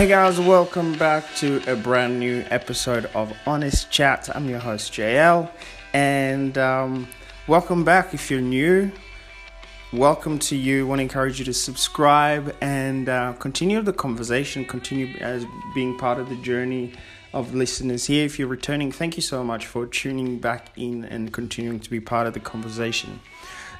Hey 0.00 0.08
guys, 0.08 0.40
welcome 0.40 0.96
back 0.96 1.26
to 1.36 1.60
a 1.70 1.76
brand 1.76 2.18
new 2.18 2.42
episode 2.48 3.04
of 3.14 3.34
Honest 3.46 3.90
Chat. 3.90 4.34
I'm 4.34 4.48
your 4.48 4.58
host 4.58 4.94
JL, 4.94 5.50
and 5.92 6.56
um, 6.56 7.06
welcome 7.46 7.84
back 7.84 8.14
if 8.14 8.30
you're 8.30 8.40
new. 8.40 8.90
Welcome 9.92 10.38
to 10.38 10.56
you. 10.56 10.86
want 10.86 11.00
to 11.00 11.02
encourage 11.02 11.38
you 11.38 11.44
to 11.44 11.52
subscribe 11.52 12.56
and 12.62 13.10
uh, 13.10 13.34
continue 13.34 13.82
the 13.82 13.92
conversation. 13.92 14.64
Continue 14.64 15.18
as 15.18 15.44
being 15.74 15.98
part 15.98 16.18
of 16.18 16.30
the 16.30 16.36
journey 16.36 16.94
of 17.34 17.54
listeners 17.54 18.06
here. 18.06 18.24
If 18.24 18.38
you're 18.38 18.48
returning, 18.48 18.92
thank 18.92 19.16
you 19.16 19.22
so 19.22 19.44
much 19.44 19.66
for 19.66 19.84
tuning 19.84 20.38
back 20.38 20.70
in 20.78 21.04
and 21.04 21.30
continuing 21.30 21.78
to 21.78 21.90
be 21.90 22.00
part 22.00 22.26
of 22.26 22.32
the 22.32 22.40
conversation. 22.40 23.20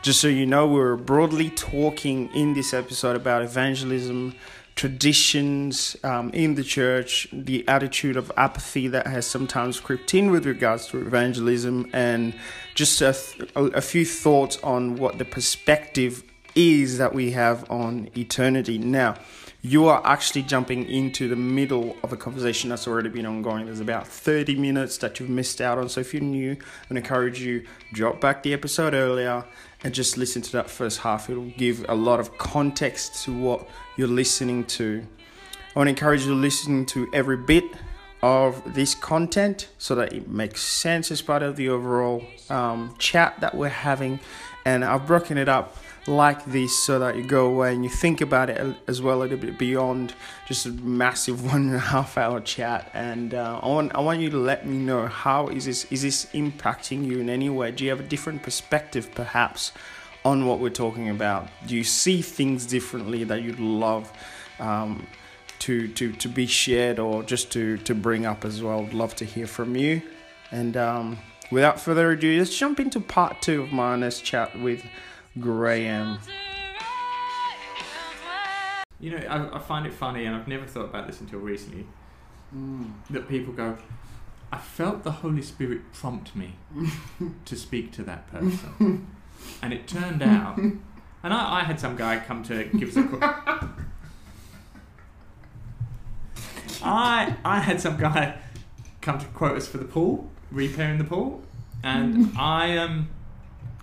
Just 0.03 0.21
so 0.21 0.29
you 0.29 0.45
know, 0.45 0.67
we're 0.67 0.97
broadly 0.97 1.49
talking 1.49 2.29
in 2.35 2.53
this 2.53 2.75
episode 2.75 3.17
about 3.17 3.43
evangelism 3.43 4.35
traditions 4.75 5.97
um, 6.05 6.31
in 6.31 6.55
the 6.55 6.65
church, 6.65 7.29
the 7.33 7.67
attitude 7.69 8.17
of 8.17 8.33
apathy 8.37 8.89
that 8.89 9.07
has 9.07 9.27
sometimes 9.27 9.79
crept 9.81 10.15
in 10.15 10.31
with 10.31 10.47
regards 10.47 10.87
to 10.89 11.01
evangelism, 11.01 11.89
and 11.93 12.35
just 12.75 13.01
a, 13.03 13.13
th- 13.13 13.51
a 13.57 13.81
few 13.81 14.05
thoughts 14.05 14.59
on 14.63 14.97
what 14.97 15.19
the 15.19 15.25
perspective 15.25 16.23
is 16.55 16.99
that 16.99 17.15
we 17.15 17.33
have 17.33 17.71
on 17.71 18.09
eternity. 18.17 18.79
Now, 18.79 19.17
you 19.63 19.89
are 19.89 20.01
actually 20.07 20.43
jumping 20.43 20.89
into 20.89 21.29
the 21.29 21.37
middle 21.37 21.95
of 22.03 22.13
a 22.13 22.17
conversation 22.17 22.71
that's 22.71 22.89
already 22.89 23.11
been 23.11 23.27
ongoing. 23.27 23.67
There's 23.67 23.81
about 23.81 24.07
30 24.07 24.57
minutes 24.57 24.97
that 24.99 25.21
you've 25.21 25.29
missed 25.29 25.61
out 25.61 25.77
on. 25.77 25.89
So 25.91 26.01
if 26.01 26.15
you're 26.15 26.23
new, 26.23 26.57
I 26.91 26.95
encourage 26.95 27.43
you 27.43 27.67
drop 27.93 28.21
back 28.21 28.43
the 28.43 28.55
episode 28.55 28.95
earlier 28.95 29.45
and 29.85 29.93
just 29.93 30.17
listen 30.17 30.41
to 30.43 30.53
that 30.53 30.71
first 30.71 31.01
half. 31.01 31.29
It'll 31.29 31.45
give 31.45 31.85
a 31.89 31.95
lot 31.95 32.21
of 32.21 32.39
context 32.39 33.23
to 33.25 33.37
what 33.37 33.69
you're 34.01 34.09
listening 34.09 34.65
to. 34.65 35.07
I 35.77 35.79
want 35.79 35.89
to 35.89 35.91
encourage 35.91 36.23
you 36.23 36.29
to 36.29 36.35
listen 36.35 36.87
to 36.87 37.07
every 37.13 37.37
bit 37.37 37.65
of 38.23 38.75
this 38.75 38.95
content 38.95 39.69
so 39.77 39.95
that 39.95 40.15
it 40.15 40.27
makes 40.27 40.63
sense 40.63 41.11
as 41.11 41.21
part 41.21 41.43
of 41.43 41.57
the 41.57 41.69
overall 41.69 42.25
um, 42.49 42.95
chat 42.99 43.39
that 43.41 43.55
we're 43.55 43.69
having. 43.69 44.19
And 44.65 44.87
I've 44.87 45.07
broken 45.07 45.37
it 45.37 45.51
up 45.51 45.77
like 46.07 46.43
this 46.47 46.79
so 46.79 46.99
that 46.99 47.15
you 47.15 47.23
go 47.23 47.47
away 47.47 47.75
and 47.75 47.85
you 47.85 47.91
think 47.91 48.23
about 48.23 48.49
it 48.49 48.75
as 48.87 49.03
well 49.03 49.19
a 49.19 49.21
little 49.21 49.37
bit 49.37 49.59
beyond 49.59 50.15
just 50.47 50.65
a 50.65 50.71
massive 50.71 51.45
one 51.53 51.69
and 51.69 51.75
a 51.75 51.79
half 51.79 52.17
hour 52.17 52.41
chat 52.41 52.91
and 52.95 53.35
uh, 53.35 53.61
I 53.63 53.69
want 53.69 53.95
I 53.95 54.01
want 54.01 54.21
you 54.21 54.31
to 54.31 54.39
let 54.39 54.67
me 54.67 54.79
know 54.79 55.09
how 55.09 55.49
is 55.49 55.67
this 55.67 55.85
is 55.93 56.01
this 56.01 56.25
impacting 56.33 57.05
you 57.05 57.21
in 57.21 57.29
any 57.29 57.51
way 57.51 57.71
do 57.71 57.85
you 57.85 57.91
have 57.91 58.01
a 58.01 58.09
different 58.09 58.43
perspective 58.43 59.11
perhaps 59.15 59.73
on 60.25 60.47
what 60.47 60.59
we're 60.59 60.69
talking 60.71 61.09
about 61.09 61.49
do 61.67 61.75
you 61.75 61.85
see 61.85 62.21
things 62.21 62.67
differently 62.67 63.25
that 63.25 63.43
you'd 63.43 63.59
love 63.61 64.13
um, 64.59 65.07
to, 65.61 65.89
to, 65.89 66.13
to 66.13 66.29
be 66.29 66.47
shared 66.47 66.99
or 66.99 67.23
just 67.23 67.51
to, 67.53 67.77
to 67.79 67.95
bring 67.95 68.27
up 68.27 68.45
as 68.45 68.63
well. 68.63 68.81
I'd 68.81 68.95
love 68.95 69.15
to 69.17 69.25
hear 69.25 69.47
from 69.47 69.77
you. 69.77 70.03
And 70.51 70.77
um, 70.77 71.19
without 71.51 71.79
further 71.79 72.11
ado, 72.11 72.39
let's 72.39 72.57
jump 72.57 72.81
into 72.81 72.99
part 73.01 73.41
two 73.43 73.63
of 73.63 73.73
my 73.73 73.93
honest 73.93 74.25
chat 74.25 74.59
with 74.59 74.83
Graham. 75.39 76.19
You 78.99 79.13
know, 79.13 79.27
I, 79.29 79.57
I 79.57 79.59
find 79.59 79.87
it 79.87 79.95
funny, 79.95 80.25
and 80.27 80.37
I've 80.37 80.49
never 80.49 80.67
thought 80.67 80.87
about 80.87 81.07
this 81.07 81.21
until 81.21 81.39
recently, 81.41 81.87
Mm. 82.55 82.91
that 83.11 83.29
people 83.29 83.53
go, 83.53 83.79
I 84.51 84.59
felt 84.59 85.05
the 85.05 85.13
Holy 85.13 85.41
Spirit 85.41 85.93
prompt 85.93 86.35
me 86.35 86.57
to 87.45 87.55
speak 87.55 87.93
to 87.93 88.03
that 88.03 88.29
person. 88.29 89.07
and 89.63 89.73
it 89.73 89.87
turned 89.87 90.23
out, 90.23 90.57
and 90.59 90.81
I, 91.25 91.61
I 91.61 91.65
had 91.65 91.79
some 91.81 91.97
guy 91.97 92.19
come 92.27 92.43
to 92.45 92.65
give 92.65 92.91
us 92.91 92.97
a 92.97 93.03
qu- 93.05 93.21
I, 96.83 97.37
I 97.45 97.61
had 97.61 97.81
some 97.81 97.97
guy 97.97 98.39
come 99.01 99.19
to 99.19 99.27
quote 99.27 99.57
us 99.57 99.69
for 99.69 99.79
the 99.79 99.85
pool, 99.85 100.31
repairing 100.51 100.99
the 100.99 101.05
pool, 101.05 101.43
and 101.83 102.33
I 102.39 102.77
um 102.79 103.09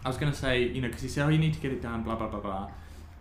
I 0.04 0.10
was 0.10 0.18
gonna 0.18 0.34
say 0.34 0.64
you 0.64 0.82
know 0.82 0.88
because 0.88 1.04
he 1.04 1.08
said 1.10 1.26
oh 1.26 1.30
you 1.30 1.38
need 1.38 1.54
to 1.54 1.60
get 1.60 1.72
it 1.72 1.82
done 1.82 2.04
blah 2.04 2.16
blah 2.16 2.28
blah 2.28 2.40
blah, 2.40 2.70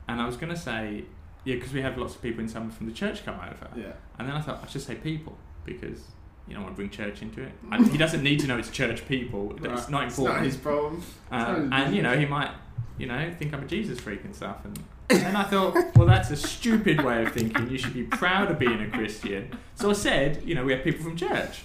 and 0.09 0.21
I 0.21 0.27
was 0.27 0.37
gonna 0.37 0.57
say 0.57 1.05
yeah 1.45 1.55
because 1.57 1.73
we 1.73 1.83
have 1.83 1.99
lots 1.99 2.15
of 2.15 2.23
people 2.23 2.41
in 2.41 2.49
summer 2.49 2.71
from 2.71 2.87
the 2.87 2.93
church 2.93 3.25
come 3.25 3.37
over, 3.37 3.69
Yeah. 3.79 3.93
and 4.19 4.29
then 4.29 4.35
I 4.37 4.41
thought 4.41 4.61
I 4.63 4.67
should 4.67 4.83
say 4.83 4.95
people 4.95 5.37
because 5.65 6.05
you 6.47 6.55
don't 6.55 6.63
want 6.63 6.75
to 6.75 6.77
bring 6.77 6.91
church 6.91 7.23
into 7.23 7.43
it. 7.43 7.53
And 7.73 7.89
he 7.89 7.99
doesn't 7.99 8.23
need 8.23 8.41
to 8.41 8.47
know 8.47 8.57
it's 8.59 8.71
church 8.71 9.07
people. 9.09 9.53
It's 9.57 9.67
Right. 9.67 9.91
not 9.91 10.05
It's 10.05 10.17
important. 10.19 10.39
not 10.39 10.45
his 10.47 10.57
problem. 10.57 11.03
Uh, 11.31 11.37
not 11.39 11.59
his 11.59 11.69
and 11.73 11.97
you 11.97 12.03
know 12.03 12.17
he 12.19 12.27
might 12.27 12.51
you 12.99 13.07
know 13.07 13.33
think 13.39 13.53
I'm 13.53 13.63
a 13.63 13.67
Jesus 13.67 13.99
freak 14.01 14.25
and 14.25 14.35
stuff. 14.35 14.59
And 14.65 14.77
then 15.09 15.37
I 15.37 15.45
thought, 15.45 15.95
well, 15.97 16.07
that's 16.07 16.31
a 16.31 16.37
stupid 16.37 17.03
way 17.05 17.25
of 17.25 17.33
thinking. 17.33 17.71
You 17.71 17.79
should 17.79 17.95
be 17.95 18.03
proud 18.03 18.51
of 18.51 18.59
being 18.59 18.81
a 18.81 18.89
Christian. 18.91 19.57
So 19.77 19.91
I 19.91 19.93
said, 19.93 20.43
you 20.45 20.55
know, 20.57 20.65
we 20.65 20.73
have 20.73 20.83
people 20.83 21.05
from 21.05 21.17
church, 21.17 21.63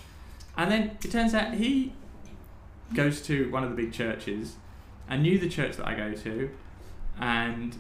and 0.57 0.71
then 0.71 0.97
it 1.03 1.11
turns 1.11 1.33
out 1.33 1.55
he 1.55 1.93
goes 2.93 3.21
to 3.23 3.49
one 3.51 3.63
of 3.63 3.69
the 3.71 3.75
big 3.75 3.91
churches 3.93 4.55
and 5.09 5.23
knew 5.23 5.37
the 5.39 5.49
church 5.49 5.77
that 5.77 5.87
I 5.87 5.95
go 5.95 6.13
to, 6.13 6.49
and 7.19 7.75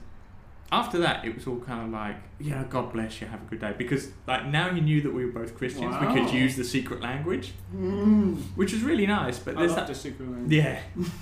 after 0.71 0.97
that 0.99 1.25
it 1.25 1.35
was 1.35 1.45
all 1.47 1.59
kind 1.59 1.85
of 1.85 1.89
like, 1.91 2.15
yeah, 2.39 2.63
God 2.69 2.93
bless 2.93 3.19
you, 3.19 3.27
have 3.27 3.41
a 3.41 3.45
good 3.45 3.59
day, 3.59 3.73
because 3.77 4.09
like 4.27 4.45
now 4.47 4.73
he 4.73 4.79
knew 4.81 5.01
that 5.01 5.13
we 5.13 5.25
were 5.25 5.31
both 5.31 5.55
Christians, 5.55 5.95
we 5.99 6.07
could 6.07 6.31
use 6.33 6.55
the 6.55 6.63
secret 6.63 7.01
language, 7.01 7.51
Mm. 7.75 8.37
which 8.55 8.71
was 8.73 8.81
really 8.83 9.05
nice. 9.05 9.37
But 9.39 9.55
I 9.57 9.59
there's 9.61 9.71
love 9.71 9.79
that, 9.81 9.87
the 9.87 9.95
secret 9.95 10.29
language. 10.31 10.51
yeah, 10.51 10.79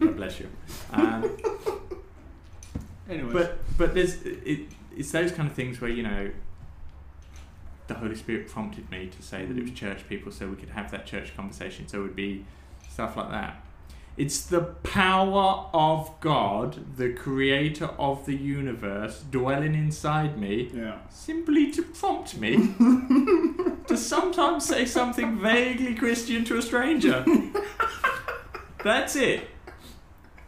God 0.00 0.16
bless 0.16 0.40
you. 0.40 0.48
Um, 0.92 1.36
Anyway. 3.08 3.32
but 3.32 3.58
but 3.76 3.94
there's 3.94 4.22
it, 4.22 4.60
it's 4.96 5.10
those 5.10 5.32
kind 5.32 5.48
of 5.48 5.54
things 5.54 5.80
where 5.80 5.90
you 5.90 6.02
know 6.02 6.30
the 7.88 7.94
Holy 7.94 8.14
Spirit 8.14 8.48
prompted 8.48 8.88
me 8.90 9.08
to 9.08 9.20
say 9.22 9.44
that 9.44 9.56
it 9.58 9.62
was 9.62 9.72
church 9.72 10.08
people, 10.08 10.30
so 10.30 10.46
we 10.46 10.54
could 10.56 10.68
have 10.70 10.90
that 10.92 11.06
church 11.06 11.34
conversation. 11.36 11.88
So 11.88 11.98
it 12.00 12.02
would 12.02 12.16
be 12.16 12.44
stuff 12.88 13.16
like 13.16 13.30
that. 13.30 13.60
It's 14.16 14.42
the 14.42 14.60
power 14.60 15.66
of 15.72 16.12
God, 16.20 16.96
the 16.98 17.12
creator 17.12 17.86
of 17.98 18.26
the 18.26 18.34
universe, 18.36 19.22
dwelling 19.30 19.74
inside 19.74 20.36
me, 20.38 20.70
yeah. 20.74 20.98
simply 21.08 21.70
to 21.72 21.82
prompt 21.82 22.36
me 22.36 22.56
to 23.86 23.96
sometimes 23.96 24.66
say 24.66 24.84
something 24.84 25.38
vaguely 25.40 25.94
Christian 25.94 26.44
to 26.46 26.58
a 26.58 26.62
stranger. 26.62 27.24
That's 28.84 29.16
it. 29.16 29.48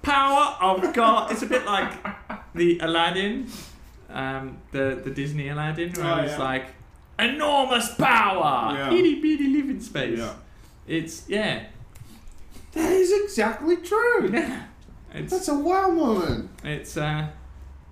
Power 0.02 0.56
of 0.60 0.92
God. 0.92 1.30
It's 1.32 1.42
a 1.42 1.46
bit 1.46 1.64
like 1.64 1.92
the 2.54 2.78
Aladdin, 2.80 3.46
um, 4.10 4.58
the 4.72 5.00
the 5.02 5.10
Disney 5.10 5.48
Aladdin, 5.48 5.92
where 5.92 6.14
Oh, 6.14 6.18
it's 6.22 6.32
yeah. 6.32 6.38
like 6.38 6.66
enormous 7.18 7.94
power, 7.94 8.74
Yeah. 8.76 8.92
itty 8.92 9.20
bitty 9.20 9.48
living 9.48 9.80
space. 9.80 10.18
Yeah. 10.18 10.34
It's 10.86 11.28
yeah, 11.28 11.66
That 12.72 12.92
is 12.92 13.12
exactly 13.24 13.76
true. 13.78 14.30
yeah. 14.32 14.64
It's 15.14 15.30
That's 15.32 15.48
a 15.48 15.54
wow 15.54 15.90
moment. 15.90 16.50
it's 16.64 16.96
uh, 16.96 17.26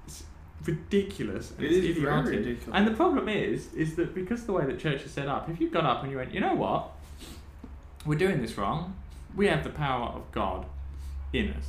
it's 0.07 0.25
ridiculous. 0.65 1.51
and 1.51 1.61
It 1.65 1.67
it's 1.73 1.77
is 1.87 1.97
very 2.03 2.19
idiotic. 2.21 2.39
ridiculous. 2.39 2.71
And 2.75 2.87
the 2.87 2.93
problem 2.95 3.29
is, 3.29 3.73
is 3.75 3.95
that 3.97 4.15
because 4.15 4.45
the 4.47 4.53
way 4.53 4.65
that 4.65 4.79
church 4.79 5.03
is 5.03 5.11
set 5.11 5.29
up, 5.29 5.49
if 5.51 5.61
you 5.61 5.69
got 5.71 5.85
up 5.85 6.03
and 6.03 6.11
you 6.11 6.17
went, 6.19 6.33
you 6.33 6.41
know 6.41 6.55
what, 6.55 6.91
we're 8.07 8.19
doing 8.19 8.41
this 8.41 8.57
wrong. 8.57 8.97
We 9.37 9.47
have 9.49 9.63
the 9.65 9.71
power 9.71 10.07
of 10.09 10.33
God 10.33 10.65
in 11.33 11.51
us. 11.53 11.67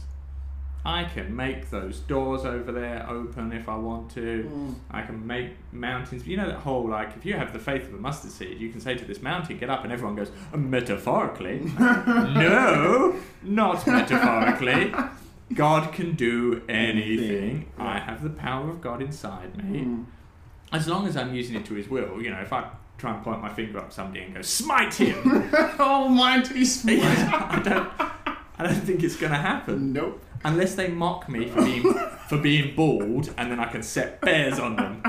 I 0.84 1.04
can 1.04 1.36
make 1.36 1.70
those 1.70 2.00
doors 2.00 2.44
over 2.44 2.72
there 2.72 3.06
open 3.08 3.52
if 3.52 3.70
I 3.70 3.76
want 3.76 4.10
to. 4.12 4.50
Mm. 4.52 4.76
I 4.90 5.04
can 5.04 5.26
make 5.28 5.52
mountains. 5.72 6.26
You 6.26 6.38
know 6.38 6.48
that 6.48 6.60
whole 6.60 6.90
like, 6.90 7.16
if 7.16 7.26
you 7.26 7.36
have 7.36 7.54
the 7.54 7.60
faith 7.60 7.88
of 7.88 7.94
a 7.94 7.98
mustard 7.98 8.32
seed, 8.32 8.60
you 8.60 8.70
can 8.70 8.82
say 8.82 8.96
to 8.96 9.06
this 9.06 9.22
mountain, 9.22 9.58
"Get 9.58 9.70
up," 9.70 9.84
and 9.84 9.94
everyone 9.94 10.16
goes, 10.16 10.32
"Metaphorically." 10.56 11.60
no, 11.80 13.16
not 13.44 13.86
metaphorically. 13.86 14.94
God 15.54 15.94
can 15.94 16.16
do 16.16 16.64
anything. 16.68 17.30
Anything, 17.30 17.72
yeah. 17.78 17.86
I 17.86 18.00
have 18.00 18.24
the 18.24 18.30
power 18.30 18.70
of 18.70 18.82
God 18.82 19.02
inside 19.02 19.58
me. 19.58 19.82
Mm. 19.82 20.06
As 20.72 20.88
long 20.88 21.06
as 21.06 21.18
I'm 21.18 21.36
using 21.36 21.56
it 21.56 21.66
to 21.66 21.74
His 21.76 21.90
will, 21.90 22.22
you 22.22 22.32
know, 22.32 22.40
if 22.40 22.54
I 22.54 22.70
try 22.98 23.14
and 23.14 23.24
point 23.24 23.42
my 23.42 23.54
finger 23.54 23.78
up 23.80 23.92
somebody 23.94 24.22
and 24.22 24.34
go, 24.34 24.42
"Smite 24.42 24.96
him," 24.96 25.54
Almighty 25.80 26.66
smite. 26.78 27.04
I 27.04 27.62
don't, 27.64 27.90
I 28.58 28.64
don't 28.64 28.84
think 28.84 29.04
it's 29.04 29.16
going 29.16 29.32
to 29.32 29.38
happen 29.38 29.94
Nope. 29.94 30.24
Unless 30.44 30.76
they 30.76 30.88
mock 30.88 31.28
me 31.30 31.48
for 31.48 31.62
being 31.64 31.94
for 32.28 32.38
being 32.38 32.76
bald, 32.76 33.34
and 33.38 33.52
then 33.52 33.60
I 33.60 33.66
can 33.72 33.84
set 33.84 34.22
bears 34.22 34.60
on 34.60 34.76
them. 34.76 35.04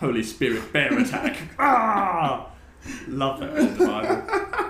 Holy 0.00 0.22
Spirit, 0.22 0.72
bear 0.72 0.98
attack! 0.98 1.36
Ah, 1.58 2.50
love 3.08 3.40
that 3.40 3.54
bit 3.54 3.64
of 3.64 3.78
the 3.78 3.86
Bible. 3.86 4.68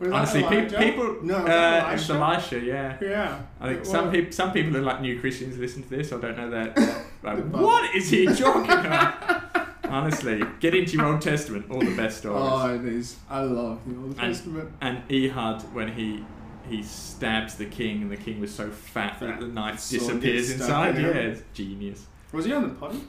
Was 0.00 0.12
Honestly, 0.12 0.42
pe- 0.42 0.68
people. 0.68 1.18
No, 1.22 1.36
uh, 1.36 1.86
Elisha? 1.88 2.14
Elisha, 2.14 2.60
yeah. 2.60 2.96
Yeah. 3.00 3.40
I 3.60 3.72
think 3.74 3.84
some 3.86 4.10
people, 4.10 4.32
some 4.32 4.52
people 4.52 4.72
who 4.72 4.78
are 4.78 4.82
like 4.82 5.00
new 5.00 5.18
Christians 5.20 5.56
listen 5.56 5.82
to 5.84 5.88
this 5.88 6.12
I 6.12 6.20
don't 6.20 6.36
know 6.36 6.50
that. 6.50 7.04
Like, 7.24 7.42
what 7.48 7.94
is 7.96 8.10
he 8.10 8.26
talking 8.26 8.70
about? 8.70 9.66
Honestly, 9.84 10.42
get 10.60 10.74
into 10.74 10.98
your 10.98 11.06
Old 11.06 11.22
Testament, 11.22 11.70
all 11.70 11.80
the 11.80 11.96
best 11.96 12.18
stories. 12.18 12.42
Oh, 12.44 12.74
it 12.74 12.84
is. 12.84 13.16
I 13.30 13.40
love 13.40 13.80
the 13.86 13.96
Old 13.96 14.08
And- 14.08 14.16
Testament. 14.18 14.70
And 14.82 15.10
Ehud, 15.10 15.62
when 15.72 15.88
he 15.94 16.22
he 16.68 16.82
stabs 16.82 17.54
the 17.56 17.66
king, 17.66 18.02
and 18.02 18.10
the 18.10 18.16
king 18.16 18.40
was 18.40 18.54
so 18.54 18.70
fat 18.70 19.18
that 19.20 19.30
Fat. 19.30 19.40
the 19.40 19.48
knife 19.48 19.74
disappears 19.88 20.50
inside. 20.50 20.96
in 20.96 21.02
Yeah, 21.04 21.10
it's 21.12 21.42
genius. 21.52 22.06
Was 22.32 22.44
he 22.46 22.52
on 22.52 22.62
the 22.62 22.68
potty? 22.74 23.00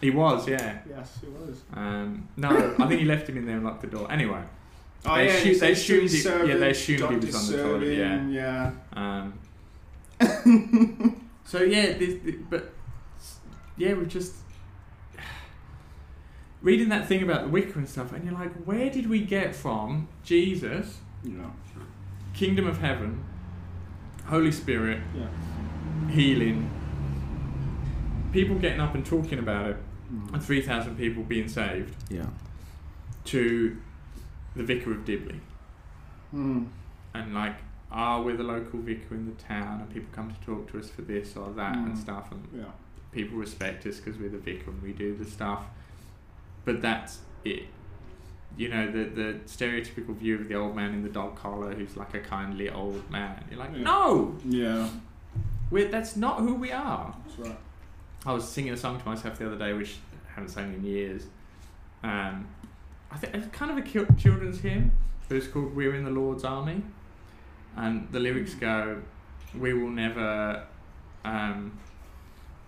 He 0.00 0.10
was, 0.10 0.46
yeah. 0.48 0.78
Yes, 0.88 1.18
he 1.20 1.26
was. 1.28 1.62
Um, 1.72 2.28
no, 2.36 2.48
I 2.78 2.86
think 2.86 3.00
he 3.00 3.06
left 3.06 3.28
him 3.28 3.36
in 3.38 3.46
there 3.46 3.56
and 3.56 3.64
locked 3.64 3.80
the 3.82 3.86
door. 3.88 4.10
Anyway, 4.10 4.42
Oh, 5.04 5.14
They 5.14 5.26
yeah, 5.26 5.36
shoot- 5.36 5.52
he 5.52 5.54
they 5.60 5.72
assumed 5.72 6.10
he- 6.10 6.22
yeah, 6.48 6.56
they 6.56 6.70
assumed 6.70 6.98
he 7.22 7.26
was 7.26 7.34
on 7.34 7.56
the 7.56 7.62
toilet, 7.62 7.80
serving, 7.80 8.30
yeah. 8.30 8.70
um, 8.94 9.34
so 11.44 11.62
yeah, 11.62 11.92
this, 11.92 12.14
this- 12.24 12.34
but 12.50 12.72
yeah, 13.76 13.92
we're 13.94 14.04
just 14.06 14.34
reading 16.62 16.88
that 16.88 17.06
thing 17.06 17.22
about 17.22 17.42
the 17.44 17.48
Wicca 17.48 17.78
and 17.78 17.88
stuff, 17.88 18.12
and 18.12 18.24
you're 18.24 18.34
like, 18.34 18.52
where 18.64 18.90
did 18.90 19.08
we 19.08 19.20
get 19.20 19.54
from 19.54 20.08
Jesus, 20.24 20.98
Yeah. 21.22 21.50
Kingdom 22.36 22.66
of 22.66 22.78
Heaven, 22.78 23.24
Holy 24.26 24.52
Spirit, 24.52 25.00
Yeah. 25.14 25.28
healing, 26.10 26.68
people 28.30 28.56
getting 28.58 28.80
up 28.80 28.94
and 28.94 29.04
talking 29.04 29.38
about 29.38 29.70
it, 29.70 29.76
Mm. 30.12 30.34
and 30.34 30.42
three 30.42 30.60
thousand 30.60 30.96
people 30.96 31.22
being 31.24 31.48
saved, 31.48 31.94
Yeah. 32.10 32.26
to 33.24 33.76
the 34.54 34.62
Vicar 34.62 34.92
of 34.92 35.04
Dibley. 35.04 35.40
Mm. 36.34 36.66
and 37.14 37.32
like 37.32 37.54
are 37.90 38.20
we're 38.20 38.36
the 38.36 38.42
local 38.42 38.80
vicar 38.80 39.14
in 39.14 39.24
the 39.26 39.42
town 39.42 39.80
and 39.80 39.88
people 39.88 40.08
come 40.12 40.28
to 40.30 40.40
talk 40.44 40.70
to 40.70 40.78
us 40.78 40.90
for 40.90 41.00
this 41.02 41.34
or 41.36 41.50
that 41.52 41.76
and 41.76 41.94
Mm. 41.94 41.96
stuff 41.96 42.30
and 42.32 42.46
Yeah. 42.54 42.64
people 43.12 43.38
respect 43.38 43.86
us 43.86 43.98
because 44.00 44.18
we're 44.20 44.28
the 44.28 44.36
vicar 44.38 44.70
and 44.70 44.82
we 44.82 44.92
do 44.92 45.16
the 45.16 45.24
stuff 45.24 45.64
but 46.66 46.82
that's 46.82 47.20
it 47.44 47.68
you 48.56 48.68
know 48.68 48.90
the 48.90 49.04
the 49.04 49.34
stereotypical 49.46 50.14
view 50.16 50.36
of 50.36 50.48
the 50.48 50.54
old 50.54 50.74
man 50.74 50.94
in 50.94 51.02
the 51.02 51.08
dog 51.08 51.36
collar 51.36 51.74
who's 51.74 51.96
like 51.96 52.14
a 52.14 52.20
kindly 52.20 52.70
old 52.70 53.08
man 53.10 53.44
you're 53.50 53.58
like 53.58 53.70
Yeah. 53.74 53.82
no 53.82 54.34
Yeah. 54.46 54.88
we're, 55.70 55.88
that's 55.88 56.16
not 56.16 56.38
who 56.40 56.54
we 56.54 56.72
are 56.72 57.14
That's 57.26 57.38
right. 57.48 57.58
I 58.24 58.32
was 58.32 58.48
singing 58.48 58.72
a 58.72 58.76
song 58.76 58.98
to 58.98 59.06
myself 59.06 59.38
the 59.38 59.46
other 59.46 59.56
day, 59.58 59.72
which 59.72 59.96
I 60.28 60.34
haven't 60.34 60.50
sung 60.50 60.74
in 60.74 60.84
years. 60.84 61.26
Um, 62.02 62.48
I 63.12 63.16
think 63.18 63.34
it's 63.36 63.46
kind 63.56 63.70
of 63.70 63.76
a 63.78 63.82
children's 64.16 64.58
hymn, 64.60 64.90
but 65.28 65.36
it's 65.36 65.46
called 65.46 65.76
"We're 65.76 65.94
in 65.94 66.02
the 66.04 66.10
Lord's 66.10 66.42
Army," 66.42 66.82
and 67.76 68.08
the 68.10 68.18
lyrics 68.18 68.54
go, 68.54 69.00
"We 69.56 69.74
will 69.74 69.90
never 69.90 70.64
um, 71.24 71.78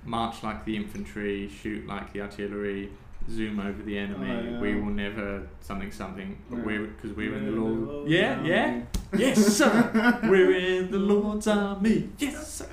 march 0.04 0.44
like 0.44 0.64
the 0.64 0.76
infantry, 0.76 1.48
shoot 1.48 1.86
like 1.88 2.12
the 2.12 2.20
artillery." 2.20 2.90
Zoom 3.30 3.60
over 3.60 3.82
the 3.82 3.98
enemy. 3.98 4.30
Oh, 4.30 4.52
yeah. 4.52 4.60
We 4.60 4.74
will 4.74 4.90
never 4.92 5.42
something 5.60 5.90
something. 5.92 6.38
But 6.48 6.64
we're 6.64 6.86
because 6.86 7.12
we're 7.16 7.34
in 7.36 7.44
the 7.46 7.52
We're 7.60 7.66
Lord. 7.86 8.08
Yeah, 8.08 8.34
army. 8.36 8.48
yeah. 8.48 8.80
Yes, 9.16 9.46
sir. 9.56 10.18
We're 10.24 10.52
in 10.52 10.90
the 10.90 10.98
Lord's 10.98 11.46
army. 11.46 12.10
Yes, 12.18 12.54
sir. 12.54 12.68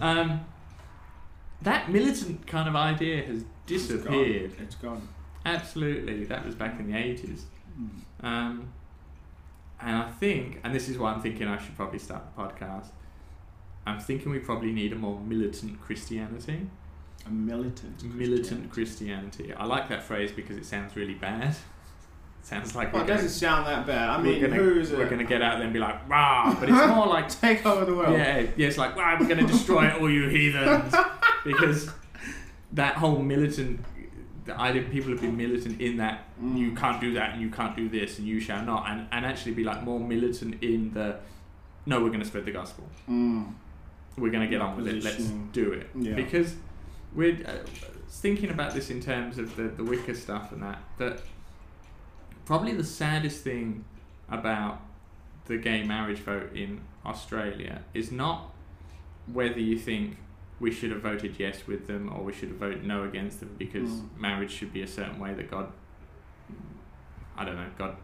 Um, 0.00 0.44
that 1.62 1.90
militant 1.90 2.46
kind 2.46 2.68
of 2.68 2.74
idea 2.76 3.22
has 3.24 3.36
It's 3.36 3.42
gone. 3.42 3.48
disappeared. 3.66 4.52
It's 4.60 4.74
gone. 4.74 5.08
Absolutely, 5.44 6.24
that 6.24 6.44
was 6.44 6.54
back 6.56 6.78
in 6.80 6.90
the 6.90 6.98
eighties. 6.98 7.46
Mm. 7.80 8.24
Um, 8.26 8.68
and 9.80 9.96
I 9.96 10.10
think, 10.10 10.60
and 10.64 10.74
this 10.74 10.88
is 10.88 10.98
why 10.98 11.12
I'm 11.12 11.20
thinking 11.20 11.46
I 11.46 11.58
should 11.62 11.76
probably 11.76 11.98
start 12.00 12.22
the 12.34 12.42
podcast. 12.42 12.88
I'm 13.86 14.00
thinking 14.00 14.32
we 14.32 14.38
probably 14.40 14.72
need 14.72 14.92
a 14.92 14.96
more 14.96 15.20
militant 15.20 15.80
Christianity. 15.80 16.68
A 17.26 17.30
militant. 17.30 18.02
Militant 18.14 18.70
Christianity. 18.70 19.52
I 19.52 19.64
like 19.64 19.88
that 19.88 20.02
phrase 20.02 20.30
because 20.32 20.56
it 20.56 20.64
sounds 20.64 20.94
really 20.96 21.14
bad. 21.14 21.56
sounds 22.42 22.76
like 22.76 22.92
Well, 22.92 23.02
we're 23.02 23.06
it 23.06 23.08
gonna, 23.08 23.22
doesn't 23.22 23.38
sound 23.38 23.66
that 23.66 23.86
bad. 23.86 24.08
I 24.08 24.16
we're 24.18 24.22
mean, 24.24 24.40
gonna, 24.42 24.54
who 24.54 24.78
is 24.78 24.92
we're 24.92 25.08
gonna 25.08 25.24
get 25.24 25.42
out 25.42 25.56
there 25.56 25.64
and 25.64 25.72
be 25.72 25.80
like, 25.80 26.08
rah, 26.08 26.54
but 26.58 26.68
it's 26.68 26.86
more 26.86 27.06
like 27.08 27.28
take 27.40 27.66
over 27.66 27.84
the 27.84 27.94
world. 27.94 28.12
Yeah, 28.16 28.46
yeah, 28.56 28.68
it's 28.68 28.78
like, 28.78 28.94
wow, 28.96 29.16
we're 29.18 29.26
going 29.26 29.44
to 29.44 29.52
destroy 29.52 29.90
all 29.98 30.08
you 30.08 30.28
heathens. 30.28 30.94
Because 31.44 31.90
that 32.72 32.94
whole 32.96 33.18
militant, 33.18 33.84
the 34.44 34.56
idea 34.60 34.82
people 34.82 35.10
have 35.10 35.20
been 35.20 35.36
militant 35.36 35.80
in 35.80 35.96
that 35.98 36.22
Mm. 36.40 36.58
you 36.58 36.72
can't 36.74 37.00
do 37.00 37.14
that 37.14 37.32
and 37.32 37.40
you 37.40 37.48
can't 37.48 37.74
do 37.74 37.88
this 37.88 38.18
and 38.18 38.28
you 38.28 38.38
shall 38.40 38.62
not, 38.62 38.84
and, 38.90 39.06
and 39.10 39.24
actually 39.24 39.52
be 39.54 39.64
like 39.64 39.82
more 39.82 39.98
militant 39.98 40.62
in 40.62 40.92
the, 40.92 41.16
no, 41.86 42.00
we're 42.02 42.08
going 42.08 42.20
to 42.20 42.26
spread 42.26 42.44
the 42.44 42.50
gospel. 42.52 42.84
Mm. 43.08 43.54
We're 44.18 44.30
going 44.30 44.42
to 44.44 44.50
get 44.50 44.60
on 44.60 44.76
with 44.76 44.86
it. 44.86 45.02
Let's 45.02 45.24
do 45.52 45.72
it. 45.72 45.88
Yeah. 45.98 46.12
Because 46.14 46.54
we're 47.16 47.38
uh, 47.46 47.52
thinking 48.08 48.50
about 48.50 48.72
this 48.74 48.90
in 48.90 49.00
terms 49.00 49.38
of 49.38 49.56
the, 49.56 49.64
the 49.64 49.82
Wicca 49.82 50.14
stuff 50.14 50.52
and 50.52 50.62
that, 50.62 50.78
that 50.98 51.20
probably 52.44 52.72
the 52.72 52.84
saddest 52.84 53.42
thing 53.42 53.84
about 54.28 54.80
the 55.46 55.56
gay 55.56 55.82
marriage 55.82 56.18
vote 56.18 56.54
in 56.54 56.80
Australia 57.04 57.82
is 57.94 58.12
not 58.12 58.52
whether 59.32 59.58
you 59.60 59.78
think 59.78 60.18
we 60.60 60.70
should 60.70 60.90
have 60.90 61.02
voted 61.02 61.36
yes 61.38 61.66
with 61.66 61.86
them 61.86 62.12
or 62.12 62.22
we 62.22 62.32
should 62.32 62.48
have 62.48 62.58
voted 62.58 62.84
no 62.86 63.04
against 63.04 63.40
them 63.40 63.54
because 63.58 63.90
Mm. 63.90 64.16
marriage 64.18 64.50
should 64.50 64.72
be 64.72 64.82
a 64.82 64.86
certain 64.86 65.18
way 65.18 65.34
that 65.34 65.50
God, 65.50 65.70
I 67.36 67.44
don't 67.44 67.56
know, 67.56 67.66
God. 67.76 67.96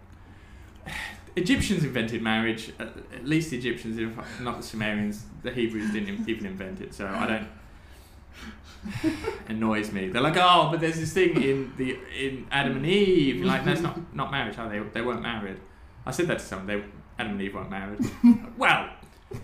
Egyptians 1.36 1.82
invented 1.82 2.20
marriage. 2.20 2.72
At 2.78 2.88
at 3.14 3.26
least 3.26 3.50
the 3.50 3.56
Egyptians, 3.56 3.96
if 3.96 4.40
not 4.40 4.58
the 4.58 4.62
Sumerians, 4.62 5.24
the 5.42 5.50
Hebrews 5.50 5.90
didn't 5.92 6.28
even 6.28 6.44
invent 6.44 6.80
it. 6.82 6.92
So 6.92 7.06
I 7.06 7.26
don't. 7.26 7.48
annoys 9.48 9.92
me. 9.92 10.08
They're 10.08 10.22
like, 10.22 10.36
oh, 10.36 10.68
but 10.70 10.80
there's 10.80 10.98
this 10.98 11.12
thing 11.12 11.40
in 11.42 11.72
the 11.76 11.98
in 12.18 12.46
Adam 12.50 12.76
and 12.76 12.86
Eve. 12.86 13.36
You're 13.36 13.46
like, 13.46 13.64
that's 13.64 13.80
not 13.80 14.14
not 14.14 14.30
marriage. 14.30 14.58
Are 14.58 14.68
they? 14.68 14.80
They 14.80 15.02
weren't 15.02 15.22
married. 15.22 15.58
I 16.04 16.10
said 16.10 16.26
that 16.28 16.40
to 16.40 16.44
someone. 16.44 16.66
They 16.66 16.84
Adam 17.18 17.32
and 17.32 17.42
Eve 17.42 17.54
weren't 17.54 17.70
married. 17.70 18.00
well, 18.58 18.90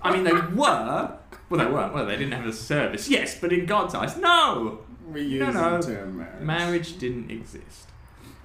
I 0.03 0.13
mean, 0.13 0.25
they 0.25 0.33
were. 0.33 0.49
Well, 0.55 1.21
they 1.51 1.67
weren't. 1.67 1.95
Well, 1.95 2.07
they 2.07 2.17
didn't 2.17 2.33
have 2.33 2.47
a 2.47 2.53
service. 2.53 3.09
Yes, 3.09 3.39
but 3.39 3.53
in 3.53 3.67
God's 3.67 3.95
eyes, 3.95 4.17
no. 4.17 4.81
We 5.11 5.23
use 5.23 5.41
No, 5.41 5.51
no. 5.53 5.81
the 5.81 5.95
term 5.95 6.19
marriage. 6.19 6.43
Marriage 6.43 6.99
didn't 6.99 7.31
exist. 7.31 7.89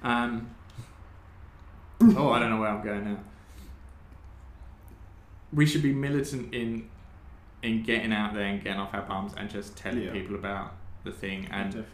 Um, 0.02 0.54
oh, 2.00 2.30
I 2.30 2.38
don't 2.38 2.50
know 2.50 2.60
where 2.60 2.70
I'm 2.70 2.82
going 2.84 3.04
now. 3.04 3.18
We 5.52 5.66
should 5.66 5.82
be 5.82 5.92
militant 5.92 6.54
in 6.54 6.88
in 7.64 7.82
getting 7.82 8.12
out 8.12 8.34
there 8.34 8.44
and 8.44 8.62
getting 8.62 8.78
off 8.80 8.92
our 8.94 9.02
bums 9.02 9.32
and 9.36 9.48
just 9.50 9.76
telling 9.76 10.02
Yeah. 10.02 10.12
people 10.12 10.34
about 10.36 10.74
the 11.04 11.12
thing 11.12 11.46
and 11.50 11.84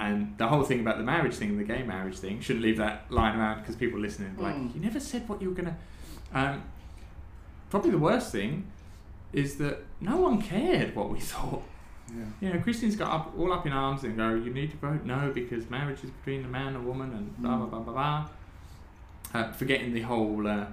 and 0.00 0.34
the 0.38 0.46
whole 0.48 0.62
thing 0.62 0.80
about 0.80 0.98
the 0.98 1.04
marriage 1.04 1.34
thing, 1.34 1.56
the 1.56 1.64
gay 1.64 1.82
marriage 1.82 2.18
thing, 2.18 2.40
shouldn't 2.40 2.64
leave 2.64 2.76
that 2.78 3.04
lying 3.10 3.38
around 3.38 3.60
because 3.60 3.76
people 3.76 3.98
listening 4.00 4.34
like, 4.36 4.54
Mm. 4.56 4.74
you 4.74 4.80
never 4.80 5.00
said 5.00 5.28
what 5.28 5.40
you 5.42 5.48
were 5.50 5.54
gonna. 5.54 5.76
Um, 6.34 6.62
probably 7.70 7.90
the 7.90 7.98
worst 7.98 8.32
thing 8.32 8.66
is 9.32 9.56
that 9.56 9.78
no 10.00 10.16
one 10.16 10.40
cared 10.42 10.94
what 10.96 11.08
we 11.10 11.20
thought. 11.32 11.62
Yeah. 12.08 12.24
You 12.40 12.52
know, 12.54 12.60
Christians 12.60 12.96
got 12.96 13.10
up 13.12 13.34
all 13.38 13.52
up 13.52 13.64
in 13.66 13.72
arms 13.72 14.02
and 14.04 14.16
go, 14.16 14.34
you 14.34 14.52
need 14.52 14.70
to 14.72 14.76
vote 14.78 15.04
no 15.04 15.30
because 15.32 15.70
marriage 15.70 16.02
is 16.02 16.10
between 16.10 16.44
a 16.44 16.48
man 16.48 16.68
and 16.68 16.76
a 16.78 16.80
woman 16.80 17.12
and 17.14 17.36
blah 17.38 17.56
blah 17.56 17.66
Mm. 17.66 17.70
blah 17.70 17.80
blah 17.80 17.92
blah. 17.92 18.28
Uh, 19.32 19.52
forgetting 19.52 19.92
the 19.94 20.00
whole 20.02 20.46
uh, 20.46 20.66